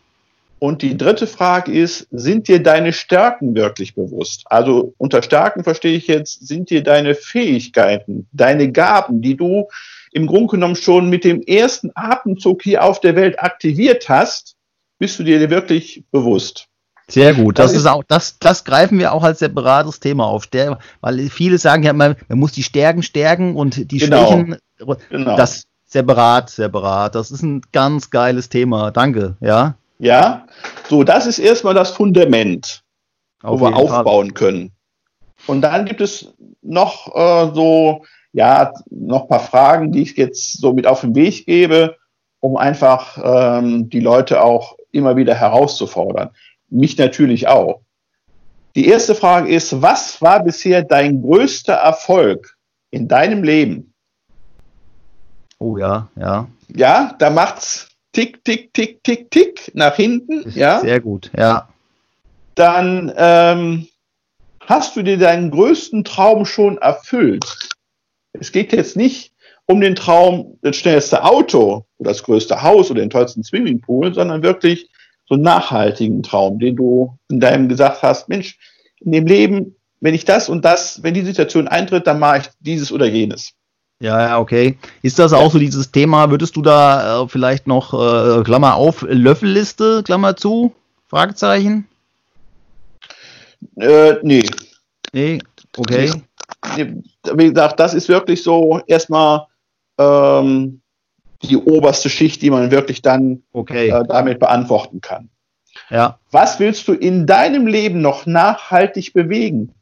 Und 0.64 0.82
die 0.82 0.96
dritte 0.96 1.28
Frage 1.28 1.74
ist, 1.74 2.08
sind 2.10 2.48
dir 2.48 2.64
deine 2.64 2.94
Stärken 2.94 3.54
wirklich 3.54 3.96
bewusst? 3.96 4.44
Also 4.46 4.94
unter 4.98 5.22
Stärken 5.22 5.66
verstehe 5.66 5.98
ich 5.98 6.08
jetzt, 6.08 6.48
sind 6.48 6.70
dir 6.70 6.82
deine 6.82 7.16
Fähigkeiten, 7.16 8.30
deine 8.32 8.72
Gaben, 8.72 9.22
die 9.22 9.36
du 9.36 9.68
im 10.14 10.26
Grunde 10.26 10.52
genommen 10.52 10.78
schon 10.78 11.10
mit 11.10 11.26
dem 11.26 11.42
ersten 11.42 11.92
Atemzug 11.96 12.64
hier 12.64 12.82
auf 12.82 13.02
der 13.02 13.18
Welt 13.18 13.44
aktiviert 13.44 14.08
hast, 14.08 14.56
bist 15.00 15.20
du 15.20 15.24
dir 15.24 15.50
wirklich 15.50 16.06
bewusst. 16.12 16.70
Sehr 17.10 17.34
gut. 17.34 17.60
Das, 17.60 17.74
das 17.74 17.82
ist 17.82 17.86
auch, 17.86 18.06
das, 18.08 18.40
das 18.40 18.64
greifen 18.64 18.98
wir 19.00 19.12
auch 19.12 19.24
als 19.24 19.40
separates 19.40 20.00
Thema 20.00 20.28
auf. 20.28 20.48
Der, 20.48 20.80
weil 21.02 21.30
viele 21.30 21.58
sagen 21.58 21.84
ja 21.84 21.90
immer, 21.90 22.16
man 22.30 22.40
muss 22.40 22.54
die 22.54 22.64
Stärken 22.64 23.04
stärken 23.04 23.58
und 23.58 23.92
die 23.92 23.98
genau. 23.98 24.28
Schwächen. 24.32 24.58
Genau. 25.10 25.36
Das 25.36 25.66
separat, 25.84 26.52
separat. 26.52 27.16
Das 27.16 27.32
ist 27.32 27.42
ein 27.42 27.64
ganz 27.74 28.12
geiles 28.12 28.48
Thema. 28.48 28.92
Danke. 28.92 29.36
Ja. 29.42 29.76
Ja. 30.04 30.46
So, 30.90 31.04
das 31.04 31.26
ist 31.26 31.40
erstmal 31.40 31.74
das 31.74 31.92
Fundament, 31.92 32.84
auf 33.42 33.60
wo 33.60 33.66
wir 33.66 33.76
aufbauen 33.76 34.28
Fall. 34.28 34.34
können. 34.34 34.72
Und 35.48 35.62
dann 35.62 35.86
gibt 35.86 36.02
es 36.02 36.34
noch 36.62 37.14
äh, 37.16 37.54
so 37.54 38.04
ja, 38.34 38.74
noch 38.90 39.24
ein 39.24 39.28
paar 39.28 39.40
Fragen, 39.40 39.92
die 39.92 40.02
ich 40.02 40.18
jetzt 40.18 40.60
so 40.60 40.74
mit 40.74 40.88
auf 40.88 41.02
den 41.02 41.16
Weg 41.16 41.46
gebe, 41.46 41.98
um 42.40 42.58
einfach 42.58 43.18
ähm, 43.24 43.90
die 43.90 44.00
Leute 44.00 44.42
auch 44.42 44.76
immer 44.92 45.16
wieder 45.16 45.36
herauszufordern. 45.36 46.32
Mich 46.70 46.98
natürlich 46.98 47.48
auch. 47.48 47.82
Die 48.76 48.88
erste 48.88 49.14
Frage 49.14 49.50
ist, 49.50 49.82
was 49.84 50.20
war 50.22 50.44
bisher 50.44 50.82
dein 50.82 51.22
größter 51.22 51.74
Erfolg 51.74 52.58
in 52.90 53.08
deinem 53.08 53.44
Leben? 53.44 53.94
Oh 55.60 55.78
ja, 55.78 56.10
ja. 56.16 56.48
Ja, 56.76 57.16
da 57.20 57.30
macht's 57.30 57.93
tick, 58.14 58.44
tick, 58.46 58.74
tick, 58.74 59.04
tick, 59.04 59.30
tick 59.30 59.72
nach 59.74 59.96
hinten. 59.96 60.50
Ja. 60.56 60.80
Sehr 60.80 61.02
gut, 61.02 61.30
ja. 61.38 61.68
Dann 62.56 63.12
ähm, 63.18 63.88
hast 64.62 64.96
du 64.96 65.04
dir 65.04 65.18
deinen 65.18 65.52
größten 65.52 66.04
Traum 66.04 66.46
schon 66.46 66.78
erfüllt? 66.78 67.44
Es 68.34 68.52
geht 68.52 68.72
jetzt 68.72 68.96
nicht 68.96 69.34
um 69.66 69.82
den 69.82 69.96
Traum, 69.96 70.58
das 70.62 70.76
schnellste 70.76 71.24
Auto 71.24 71.86
oder 71.98 72.12
das 72.12 72.24
größte 72.24 72.62
Haus 72.62 72.92
oder 72.92 73.02
den 73.02 73.10
tollsten 73.10 73.44
Swimmingpool, 73.44 74.14
sondern 74.14 74.44
wirklich 74.44 74.90
so 75.28 75.36
einen 75.36 75.44
nachhaltigen 75.44 76.22
Traum, 76.22 76.60
den 76.60 76.76
du 76.76 77.18
in 77.30 77.40
deinem 77.40 77.70
gesagt 77.70 78.04
hast, 78.04 78.30
Mensch, 78.30 78.58
in 79.00 79.12
dem 79.12 79.26
Leben, 79.26 79.76
wenn 80.00 80.14
ich 80.14 80.26
das 80.26 80.50
und 80.50 80.66
das, 80.66 81.02
wenn 81.02 81.14
die 81.14 81.22
Situation 81.22 81.68
eintritt, 81.68 82.08
dann 82.08 82.20
mache 82.20 82.40
ich 82.40 82.50
dieses 82.60 82.92
oder 82.92 83.06
jenes. 83.06 83.54
Ja, 84.00 84.22
ja, 84.22 84.40
okay. 84.40 84.78
Ist 85.02 85.20
das 85.20 85.34
auch 85.34 85.52
so 85.52 85.60
dieses 85.60 85.92
Thema, 85.92 86.30
würdest 86.30 86.56
du 86.56 86.62
da 86.62 87.24
äh, 87.24 87.28
vielleicht 87.28 87.68
noch, 87.68 87.94
äh, 87.94 88.44
Klammer 88.44 88.76
auf, 88.76 89.02
Löffelliste, 89.08 90.04
Klammer 90.04 90.36
zu, 90.36 90.74
Fragezeichen? 91.08 91.88
Äh, 93.78 94.16
nee. 94.24 94.44
Nee, 95.14 95.40
okay. 95.78 96.12
Nee 96.12 96.22
wie 97.34 97.50
gesagt, 97.50 97.80
das 97.80 97.94
ist 97.94 98.10
wirklich 98.10 98.44
so 98.44 98.82
erstmal 98.88 99.48
ähm, 99.98 100.82
die 101.44 101.58
oberste 101.58 102.10
Schicht, 102.10 102.42
die 102.42 102.50
man 102.50 102.72
wirklich 102.72 103.02
dann 103.02 103.44
okay. 103.52 103.90
äh, 103.90 104.04
damit 104.08 104.40
beantworten 104.40 105.02
kann. 105.02 105.30
Ja. 105.90 106.20
Was 106.32 106.60
willst 106.60 106.88
du 106.88 106.94
in 106.94 107.26
deinem 107.26 107.68
Leben 107.68 108.02
noch 108.02 108.26
nachhaltig 108.26 109.14
bewegen? 109.14 109.74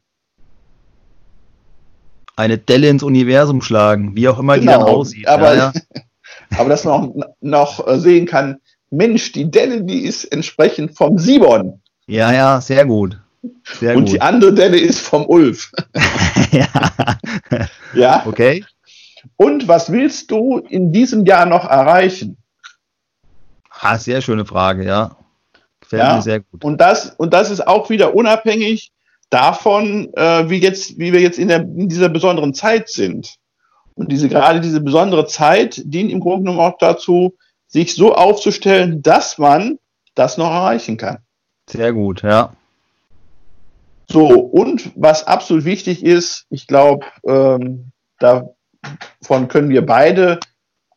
Eine 2.36 2.58
Delle 2.58 2.88
ins 2.88 3.02
Universum 3.02 3.62
schlagen, 3.62 4.16
wie 4.16 4.28
auch 4.28 4.38
immer 4.38 4.58
genau, 4.58 4.72
die 4.72 4.78
dann 4.78 4.88
aussieht. 4.94 5.28
Aber, 5.28 5.54
ja, 5.54 5.72
ja. 5.74 6.02
aber 6.58 6.68
dass 6.70 6.84
man 6.84 7.12
noch, 7.14 7.36
noch 7.40 7.98
sehen 7.98 8.26
kann, 8.26 8.58
Mensch, 8.90 9.32
die 9.32 9.50
Delle, 9.50 9.82
die 9.84 10.04
ist 10.04 10.24
entsprechend 10.24 10.96
vom 10.96 11.18
Simon. 11.18 11.80
Ja, 12.06 12.32
ja, 12.32 12.60
sehr 12.60 12.84
gut. 12.84 13.18
Sehr 13.64 13.96
und 13.96 14.04
gut. 14.04 14.12
die 14.12 14.20
andere 14.20 14.52
Delle 14.54 14.78
ist 14.78 15.00
vom 15.00 15.26
Ulf. 15.26 15.72
ja. 16.52 16.68
ja. 17.94 18.22
Okay. 18.26 18.64
Und 19.36 19.68
was 19.68 19.90
willst 19.90 20.30
du 20.30 20.58
in 20.58 20.92
diesem 20.92 21.24
Jahr 21.24 21.46
noch 21.46 21.64
erreichen? 21.64 22.36
Ah, 23.70 23.98
sehr 23.98 24.20
schöne 24.20 24.44
Frage, 24.44 24.84
ja. 24.84 25.16
Gefällt 25.80 26.02
ja. 26.02 26.16
mir 26.16 26.22
sehr 26.22 26.40
gut. 26.40 26.64
Und 26.64 26.80
das, 26.80 27.10
und 27.16 27.32
das 27.32 27.50
ist 27.50 27.66
auch 27.66 27.90
wieder 27.90 28.14
unabhängig 28.14 28.92
davon, 29.32 30.12
äh, 30.14 30.50
wie, 30.50 30.58
jetzt, 30.58 30.98
wie 30.98 31.12
wir 31.12 31.20
jetzt 31.20 31.38
in, 31.38 31.48
der, 31.48 31.62
in 31.62 31.88
dieser 31.88 32.10
besonderen 32.10 32.52
Zeit 32.52 32.90
sind. 32.90 33.36
Und 33.94 34.12
diese, 34.12 34.28
gerade 34.28 34.60
diese 34.60 34.80
besondere 34.80 35.26
Zeit 35.26 35.80
dient 35.84 36.10
im 36.10 36.20
Grunde 36.20 36.44
genommen 36.44 36.60
auch 36.60 36.76
dazu, 36.78 37.34
sich 37.66 37.94
so 37.94 38.14
aufzustellen, 38.14 39.02
dass 39.02 39.38
man 39.38 39.78
das 40.14 40.36
noch 40.36 40.50
erreichen 40.50 40.98
kann. 40.98 41.18
Sehr 41.68 41.92
gut, 41.94 42.22
ja. 42.22 42.52
So, 44.10 44.26
und 44.28 44.92
was 44.94 45.26
absolut 45.26 45.64
wichtig 45.64 46.04
ist, 46.04 46.44
ich 46.50 46.66
glaube, 46.66 47.06
ähm, 47.26 47.92
davon 48.18 49.48
können 49.48 49.70
wir 49.70 49.86
beide 49.86 50.40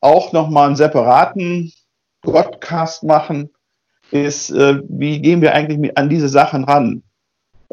auch 0.01 0.33
nochmal 0.33 0.67
einen 0.67 0.75
separaten 0.75 1.71
Podcast 2.21 3.03
machen, 3.03 3.49
ist, 4.11 4.49
äh, 4.49 4.81
wie 4.89 5.21
gehen 5.21 5.41
wir 5.41 5.53
eigentlich 5.53 5.79
mit, 5.79 5.97
an 5.97 6.09
diese 6.09 6.27
Sachen 6.27 6.65
ran? 6.65 7.03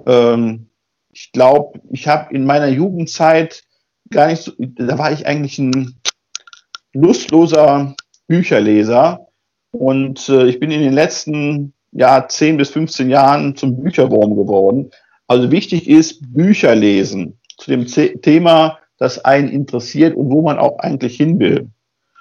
Ähm, 0.06 0.68
ich 1.10 1.32
glaube, 1.32 1.80
ich 1.90 2.08
habe 2.08 2.34
in 2.34 2.44
meiner 2.44 2.68
Jugendzeit 2.68 3.64
gar 4.10 4.28
nicht 4.28 4.42
so, 4.42 4.52
da 4.58 4.98
war 4.98 5.12
ich 5.12 5.26
eigentlich 5.26 5.58
ein 5.58 6.00
lustloser 6.92 7.94
Bücherleser 8.26 9.28
und 9.70 10.28
äh, 10.28 10.46
ich 10.46 10.60
bin 10.60 10.70
in 10.70 10.80
den 10.80 10.92
letzten 10.92 11.74
ja, 11.92 12.26
10 12.26 12.56
bis 12.56 12.70
15 12.70 13.10
Jahren 13.10 13.56
zum 13.56 13.82
Bücherwurm 13.82 14.36
geworden. 14.36 14.90
Also 15.26 15.50
wichtig 15.50 15.88
ist 15.88 16.32
Bücher 16.32 16.74
lesen 16.74 17.38
zu 17.58 17.70
dem 17.70 17.86
Z 17.86 18.22
Thema, 18.22 18.78
das 18.98 19.24
einen 19.24 19.48
interessiert 19.48 20.16
und 20.16 20.30
wo 20.30 20.42
man 20.42 20.58
auch 20.58 20.78
eigentlich 20.78 21.16
hin 21.16 21.38
will. 21.38 21.70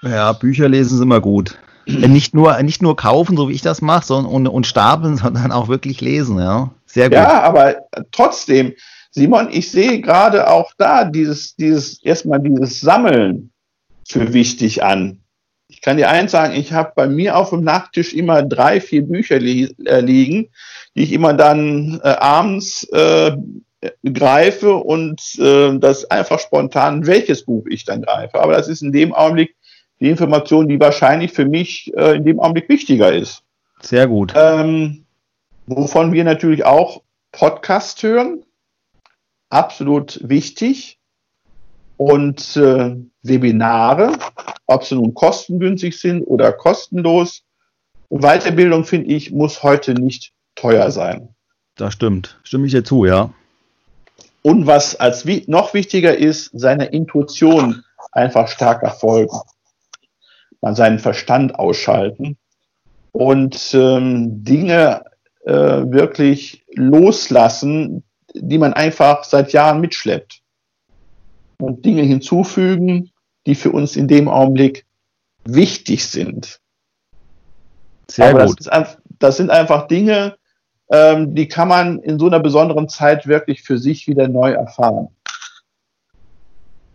Ja, 0.02 0.34
Bücher 0.34 0.68
lesen 0.68 0.96
ist 0.96 1.02
immer 1.02 1.22
gut. 1.22 1.58
Äh, 1.92 2.08
nicht 2.08 2.34
nur, 2.34 2.62
nicht 2.64 2.82
nur 2.82 2.96
kaufen, 2.96 3.38
so 3.38 3.50
wie 3.50 3.54
ich 3.54 3.62
das 3.62 3.82
mache, 3.82 4.06
sondern 4.06 4.32
und, 4.32 4.48
und 4.48 4.68
stapeln, 4.68 5.18
sondern 5.18 5.52
auch 5.52 5.68
wirklich 5.68 6.02
lesen, 6.02 6.40
ja. 6.40 6.72
Sehr 6.86 7.10
gut. 7.10 7.16
Ja, 7.16 7.42
aber 7.42 7.88
trotzdem, 8.12 8.74
Simon, 9.12 9.50
ich 9.52 9.72
sehe 9.72 10.02
gerade 10.02 10.50
auch 10.50 10.72
da 10.78 11.06
dieses, 11.06 11.56
dieses, 11.56 12.04
erstmal 12.04 12.40
dieses 12.40 12.82
Sammeln 12.82 13.52
für 14.08 14.34
wichtig 14.34 14.84
an. 14.84 15.20
Ich 15.68 15.82
kann 15.82 15.98
dir 15.98 16.10
eins 16.10 16.32
sagen, 16.32 16.54
ich 16.54 16.74
habe 16.74 16.92
bei 16.96 17.08
mir 17.08 17.38
auf 17.38 17.52
dem 17.52 17.64
Nachttisch 17.64 18.14
immer 18.14 18.44
drei, 18.44 18.82
vier 18.82 19.04
Bücher 19.04 19.40
li 19.40 19.74
äh, 19.86 20.02
liegen, 20.02 20.50
die 20.96 21.04
ich 21.04 21.14
immer 21.14 21.34
dann 21.34 22.02
äh, 22.04 22.10
abends 22.10 22.84
äh, 22.92 23.38
greife 24.04 24.76
und 24.76 25.22
äh, 25.40 25.78
das 25.80 26.10
einfach 26.12 26.40
spontan, 26.40 27.08
welches 27.08 27.46
Buch 27.46 27.66
ich 27.68 27.86
dann 27.86 28.02
greife. 28.02 28.40
Aber 28.40 28.54
das 28.54 28.68
ist 28.68 28.82
in 28.82 28.92
dem 28.92 29.14
Augenblick 29.14 29.56
die 30.02 30.10
Information, 30.10 30.68
die 30.68 30.80
wahrscheinlich 30.80 31.32
für 31.32 31.46
mich 31.46 31.94
äh, 31.96 32.18
in 32.18 32.26
dem 32.26 32.40
Augenblick 32.40 32.68
wichtiger 32.68 33.14
ist. 33.14 33.44
Sehr 33.82 34.08
gut. 34.08 34.34
Ähm, 34.36 35.06
wovon 35.68 36.12
wir 36.12 36.24
natürlich 36.24 36.66
auch 36.66 37.04
Podcast 37.32 38.02
hören. 38.04 38.44
Absolut 39.50 40.20
wichtig. 40.24 40.98
Und 41.98 42.58
äh, 42.58 42.96
Webinare, 43.22 44.14
ob 44.66 44.84
sie 44.84 44.96
nun 44.96 45.14
kostengünstig 45.14 46.00
sind 46.00 46.24
oder 46.24 46.52
kostenlos. 46.52 47.44
Weiterbildung, 48.10 48.86
finde 48.86 49.12
ich, 49.12 49.32
muss 49.32 49.62
heute 49.62 49.94
nicht 49.94 50.34
teuer 50.56 50.90
sein. 50.90 51.30
Das 51.76 51.94
stimmt. 51.94 52.40
Stimme 52.44 52.66
ich 52.66 52.72
dir 52.72 52.84
zu, 52.84 53.06
ja. 53.06 53.32
Und 54.42 54.66
was 54.66 55.00
als 55.00 55.26
noch 55.48 55.76
wichtiger 55.76 56.18
ist, 56.18 56.50
seiner 56.54 56.92
Intuition 56.92 57.84
einfach 58.12 58.48
stärker 58.48 58.90
folgen. 58.90 59.38
Man 60.62 60.76
seinen 60.76 61.00
Verstand 61.00 61.56
ausschalten 61.56 62.38
und 63.12 63.74
ähm, 63.74 64.44
Dinge 64.44 65.04
äh, 65.46 65.54
wirklich 65.54 66.64
loslassen, 66.76 68.04
die 68.34 68.58
man 68.58 68.74
einfach 68.74 69.24
seit 69.24 69.54
Jahren 69.54 69.82
mitschleppt. 69.82 70.42
Und 71.58 71.86
Dinge 71.86 72.04
hinzufügen, 72.04 73.12
die 73.46 73.56
für 73.56 73.72
uns 73.72 73.96
in 73.96 74.08
dem 74.08 74.28
Augenblick 74.28 74.86
wichtig 75.44 76.08
sind. 76.08 76.60
Sehr 78.08 78.30
Aber 78.30 78.46
gut. 78.46 78.66
Das, 78.66 78.90
ist, 78.90 78.98
das, 79.20 79.38
sind 79.38 79.50
einfach 79.50 79.88
Dinge, 79.88 80.36
ähm, 80.90 81.36
die 81.36 81.48
kann 81.48 81.68
man 81.68 82.00
in 82.00 82.20
so 82.20 82.28
einer 82.28 82.40
besonderen 82.40 82.90
Zeit 82.90 83.28
wirklich 83.28 83.62
für 83.62 83.78
sich 83.78 84.08
wieder 84.08 84.28
neu 84.28 84.52
erfahren. 84.52 85.10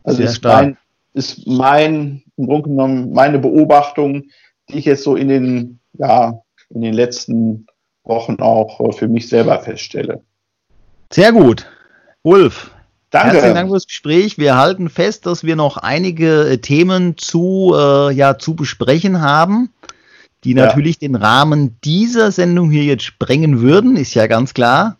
Also 0.05 0.19
Sehr 0.19 0.27
ist 0.27 0.37
stark. 0.37 0.63
mein, 0.63 0.79
ist 1.15 1.47
mein, 1.47 2.23
im 2.37 2.47
Grunde 2.47 2.69
genommen, 2.71 3.13
meine 3.13 3.39
Beobachtung, 3.39 4.25
die 4.69 4.79
ich 4.79 4.85
jetzt 4.85 5.03
so 5.03 5.17
in 5.17 5.29
den, 5.29 5.81
ja, 5.95 6.41
in 6.71 6.81
den 6.81 6.95
letzten 6.95 7.67
Wochen 8.05 8.37
auch 8.41 8.93
für 8.95 9.09
mich 9.09 9.29
selber 9.29 9.59
feststelle. 9.61 10.23
Sehr 11.13 11.33
gut. 11.33 11.67
Ulf, 12.23 12.71
Danke. 13.11 13.35
Herzlichen 13.35 13.55
Dank 13.55 13.71
fürs 13.71 13.87
Gespräch. 13.87 14.37
Wir 14.37 14.57
halten 14.57 14.91
fest, 14.91 15.27
dass 15.27 15.45
wir 15.45 15.57
noch 15.57 15.77
einige 15.77 16.49
äh, 16.49 16.59
Themen 16.59 17.17
zu, 17.17 17.73
äh, 17.75 18.13
ja, 18.13 18.37
zu 18.37 18.55
besprechen 18.55 19.21
haben, 19.21 19.71
die 20.45 20.53
ja. 20.55 20.67
natürlich 20.67 20.99
den 20.99 21.15
Rahmen 21.15 21.79
dieser 21.85 22.33
Sendung 22.33 22.71
hier 22.71 22.83
jetzt 22.83 23.05
sprengen 23.05 23.61
würden, 23.61 23.97
ist 23.97 24.15
ja 24.15 24.27
ganz 24.27 24.55
klar. 24.55 24.99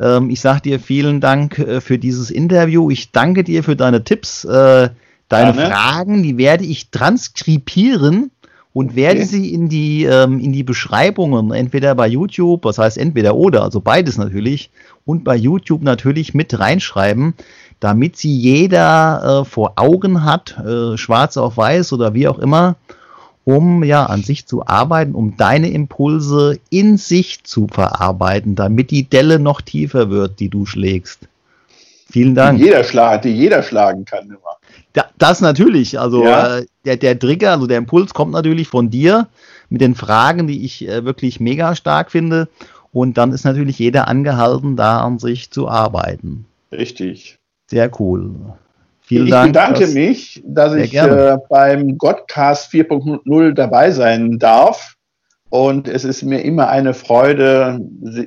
Ähm, 0.00 0.30
ich 0.30 0.40
sage 0.40 0.62
dir 0.62 0.80
vielen 0.80 1.20
Dank 1.20 1.58
äh, 1.58 1.80
für 1.80 1.98
dieses 1.98 2.30
Interview. 2.30 2.90
Ich 2.90 3.12
danke 3.12 3.44
dir 3.44 3.62
für 3.62 3.76
deine 3.76 4.02
Tipps, 4.02 4.44
äh, 4.44 4.90
deine 5.34 5.60
ja, 5.60 5.70
Fragen, 5.70 6.22
die 6.22 6.38
werde 6.38 6.64
ich 6.64 6.90
transkribieren 6.90 8.30
und 8.72 8.96
werde 8.96 9.20
okay. 9.20 9.28
sie 9.28 9.54
in 9.54 9.68
die, 9.68 10.04
ähm, 10.04 10.40
in 10.40 10.52
die 10.52 10.64
Beschreibungen, 10.64 11.52
entweder 11.52 11.94
bei 11.94 12.08
YouTube, 12.08 12.64
was 12.64 12.78
heißt 12.78 12.98
entweder 12.98 13.36
oder, 13.36 13.62
also 13.62 13.80
beides 13.80 14.18
natürlich, 14.18 14.70
und 15.04 15.24
bei 15.24 15.36
YouTube 15.36 15.82
natürlich 15.82 16.34
mit 16.34 16.58
reinschreiben, 16.58 17.34
damit 17.80 18.16
sie 18.16 18.36
jeder 18.36 19.42
äh, 19.42 19.44
vor 19.44 19.74
Augen 19.76 20.24
hat, 20.24 20.58
äh, 20.58 20.96
schwarz 20.96 21.36
auf 21.36 21.56
weiß 21.56 21.92
oder 21.92 22.14
wie 22.14 22.26
auch 22.26 22.38
immer, 22.38 22.76
um 23.44 23.84
ja 23.84 24.06
an 24.06 24.22
sich 24.22 24.46
zu 24.46 24.66
arbeiten, 24.66 25.14
um 25.14 25.36
deine 25.36 25.70
Impulse 25.70 26.58
in 26.70 26.96
sich 26.96 27.44
zu 27.44 27.68
verarbeiten, 27.68 28.56
damit 28.56 28.90
die 28.90 29.04
Delle 29.04 29.38
noch 29.38 29.60
tiefer 29.60 30.10
wird, 30.10 30.40
die 30.40 30.48
du 30.48 30.66
schlägst. 30.66 31.28
Vielen 32.10 32.34
Dank. 32.34 32.58
Die 32.58 32.64
jeder, 32.64 32.84
schlag, 32.84 33.22
die 33.22 33.30
jeder 33.30 33.62
schlagen 33.62 34.04
kann 34.04 34.26
immer. 34.26 34.56
Das 35.18 35.40
natürlich. 35.40 35.98
Also 35.98 36.24
ja. 36.24 36.58
äh, 36.58 36.66
der, 36.84 36.96
der 36.96 37.18
Trigger, 37.18 37.52
also 37.52 37.66
der 37.66 37.78
Impuls 37.78 38.14
kommt 38.14 38.32
natürlich 38.32 38.68
von 38.68 38.90
dir 38.90 39.28
mit 39.68 39.80
den 39.80 39.94
Fragen, 39.94 40.46
die 40.46 40.64
ich 40.64 40.86
äh, 40.88 41.04
wirklich 41.04 41.40
mega 41.40 41.74
stark 41.74 42.10
finde. 42.10 42.48
Und 42.92 43.18
dann 43.18 43.32
ist 43.32 43.44
natürlich 43.44 43.78
jeder 43.78 44.06
angehalten, 44.06 44.76
da 44.76 45.00
an 45.00 45.18
sich 45.18 45.50
zu 45.50 45.68
arbeiten. 45.68 46.46
Richtig. 46.70 47.38
Sehr 47.68 47.90
cool. 47.98 48.30
Vielen 49.00 49.26
ich 49.26 49.30
Dank. 49.30 49.46
Ich 49.46 49.52
bedanke 49.52 49.80
dass, 49.80 49.94
mich, 49.94 50.42
dass 50.46 50.74
ich 50.74 50.94
äh, 50.94 51.36
beim 51.48 51.98
Godcast 51.98 52.72
4.0 52.72 53.52
dabei 53.52 53.90
sein 53.90 54.38
darf. 54.38 54.94
Und 55.50 55.88
es 55.88 56.04
ist 56.04 56.22
mir 56.22 56.42
immer 56.42 56.68
eine 56.68 56.94
Freude, 56.94 57.80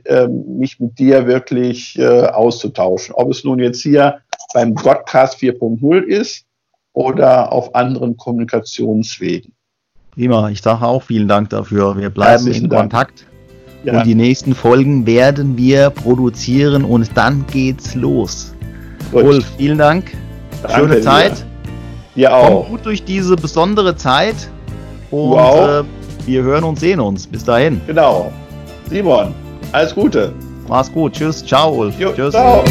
äh, 0.06 0.28
mich 0.28 0.80
mit 0.80 0.98
dir 0.98 1.28
wirklich 1.28 1.98
äh, 1.98 2.06
auszutauschen. 2.06 3.16
Ob 3.16 3.32
es 3.32 3.44
nun 3.44 3.60
jetzt 3.60 3.82
hier 3.82 4.20
beim 4.54 4.74
Godcast 4.74 5.40
4.0 5.40 6.02
ist 6.04 6.46
oder 6.94 7.52
auf 7.52 7.76
anderen 7.76 8.18
Kommunikationswegen. 8.18 9.54
Prima, 10.12 10.50
ich 10.50 10.62
sage 10.62 10.86
auch 10.86 11.04
vielen 11.04 11.28
Dank 11.28 11.52
dafür. 11.52 11.96
Wir 11.98 12.10
bleiben 12.10 12.48
in 12.48 12.70
Dank. 12.70 12.92
Kontakt. 12.92 13.28
Ja. 13.84 14.00
Und 14.00 14.06
die 14.06 14.16
nächsten 14.16 14.56
Folgen 14.56 15.06
werden 15.06 15.56
wir 15.58 15.92
produzieren 15.92 16.84
und 16.84 17.16
dann 17.16 17.46
geht's 17.52 17.94
los. 17.94 18.54
Gut. 19.12 19.24
Wolf, 19.24 19.46
vielen 19.58 19.78
Dank. 19.78 20.12
Danke 20.64 20.80
Schöne 20.80 21.02
Zeit. 21.02 21.46
Ja 22.16 22.36
auch. 22.36 22.48
Kommt 22.48 22.70
gut 22.70 22.86
durch 22.86 23.04
diese 23.04 23.36
besondere 23.36 23.96
Zeit. 23.96 24.50
Und 25.12 25.34
äh, 25.34 25.84
wir 26.26 26.44
hören 26.44 26.64
und 26.64 26.80
sehen 26.80 27.00
uns. 27.00 27.28
Bis 27.28 27.46
dahin. 27.46 27.80
Genau. 27.86 28.32
Simon, 28.90 29.34
alles 29.72 29.94
Gute. 29.94 30.34
Mach's 30.68 30.92
gut. 30.92 31.14
Tschüss. 31.14 31.46
Ciao, 31.46 31.72
Ulf. 31.74 31.98
Jo, 32.00 32.12
Tschüss. 32.14 32.32
Ciao. 32.32 32.64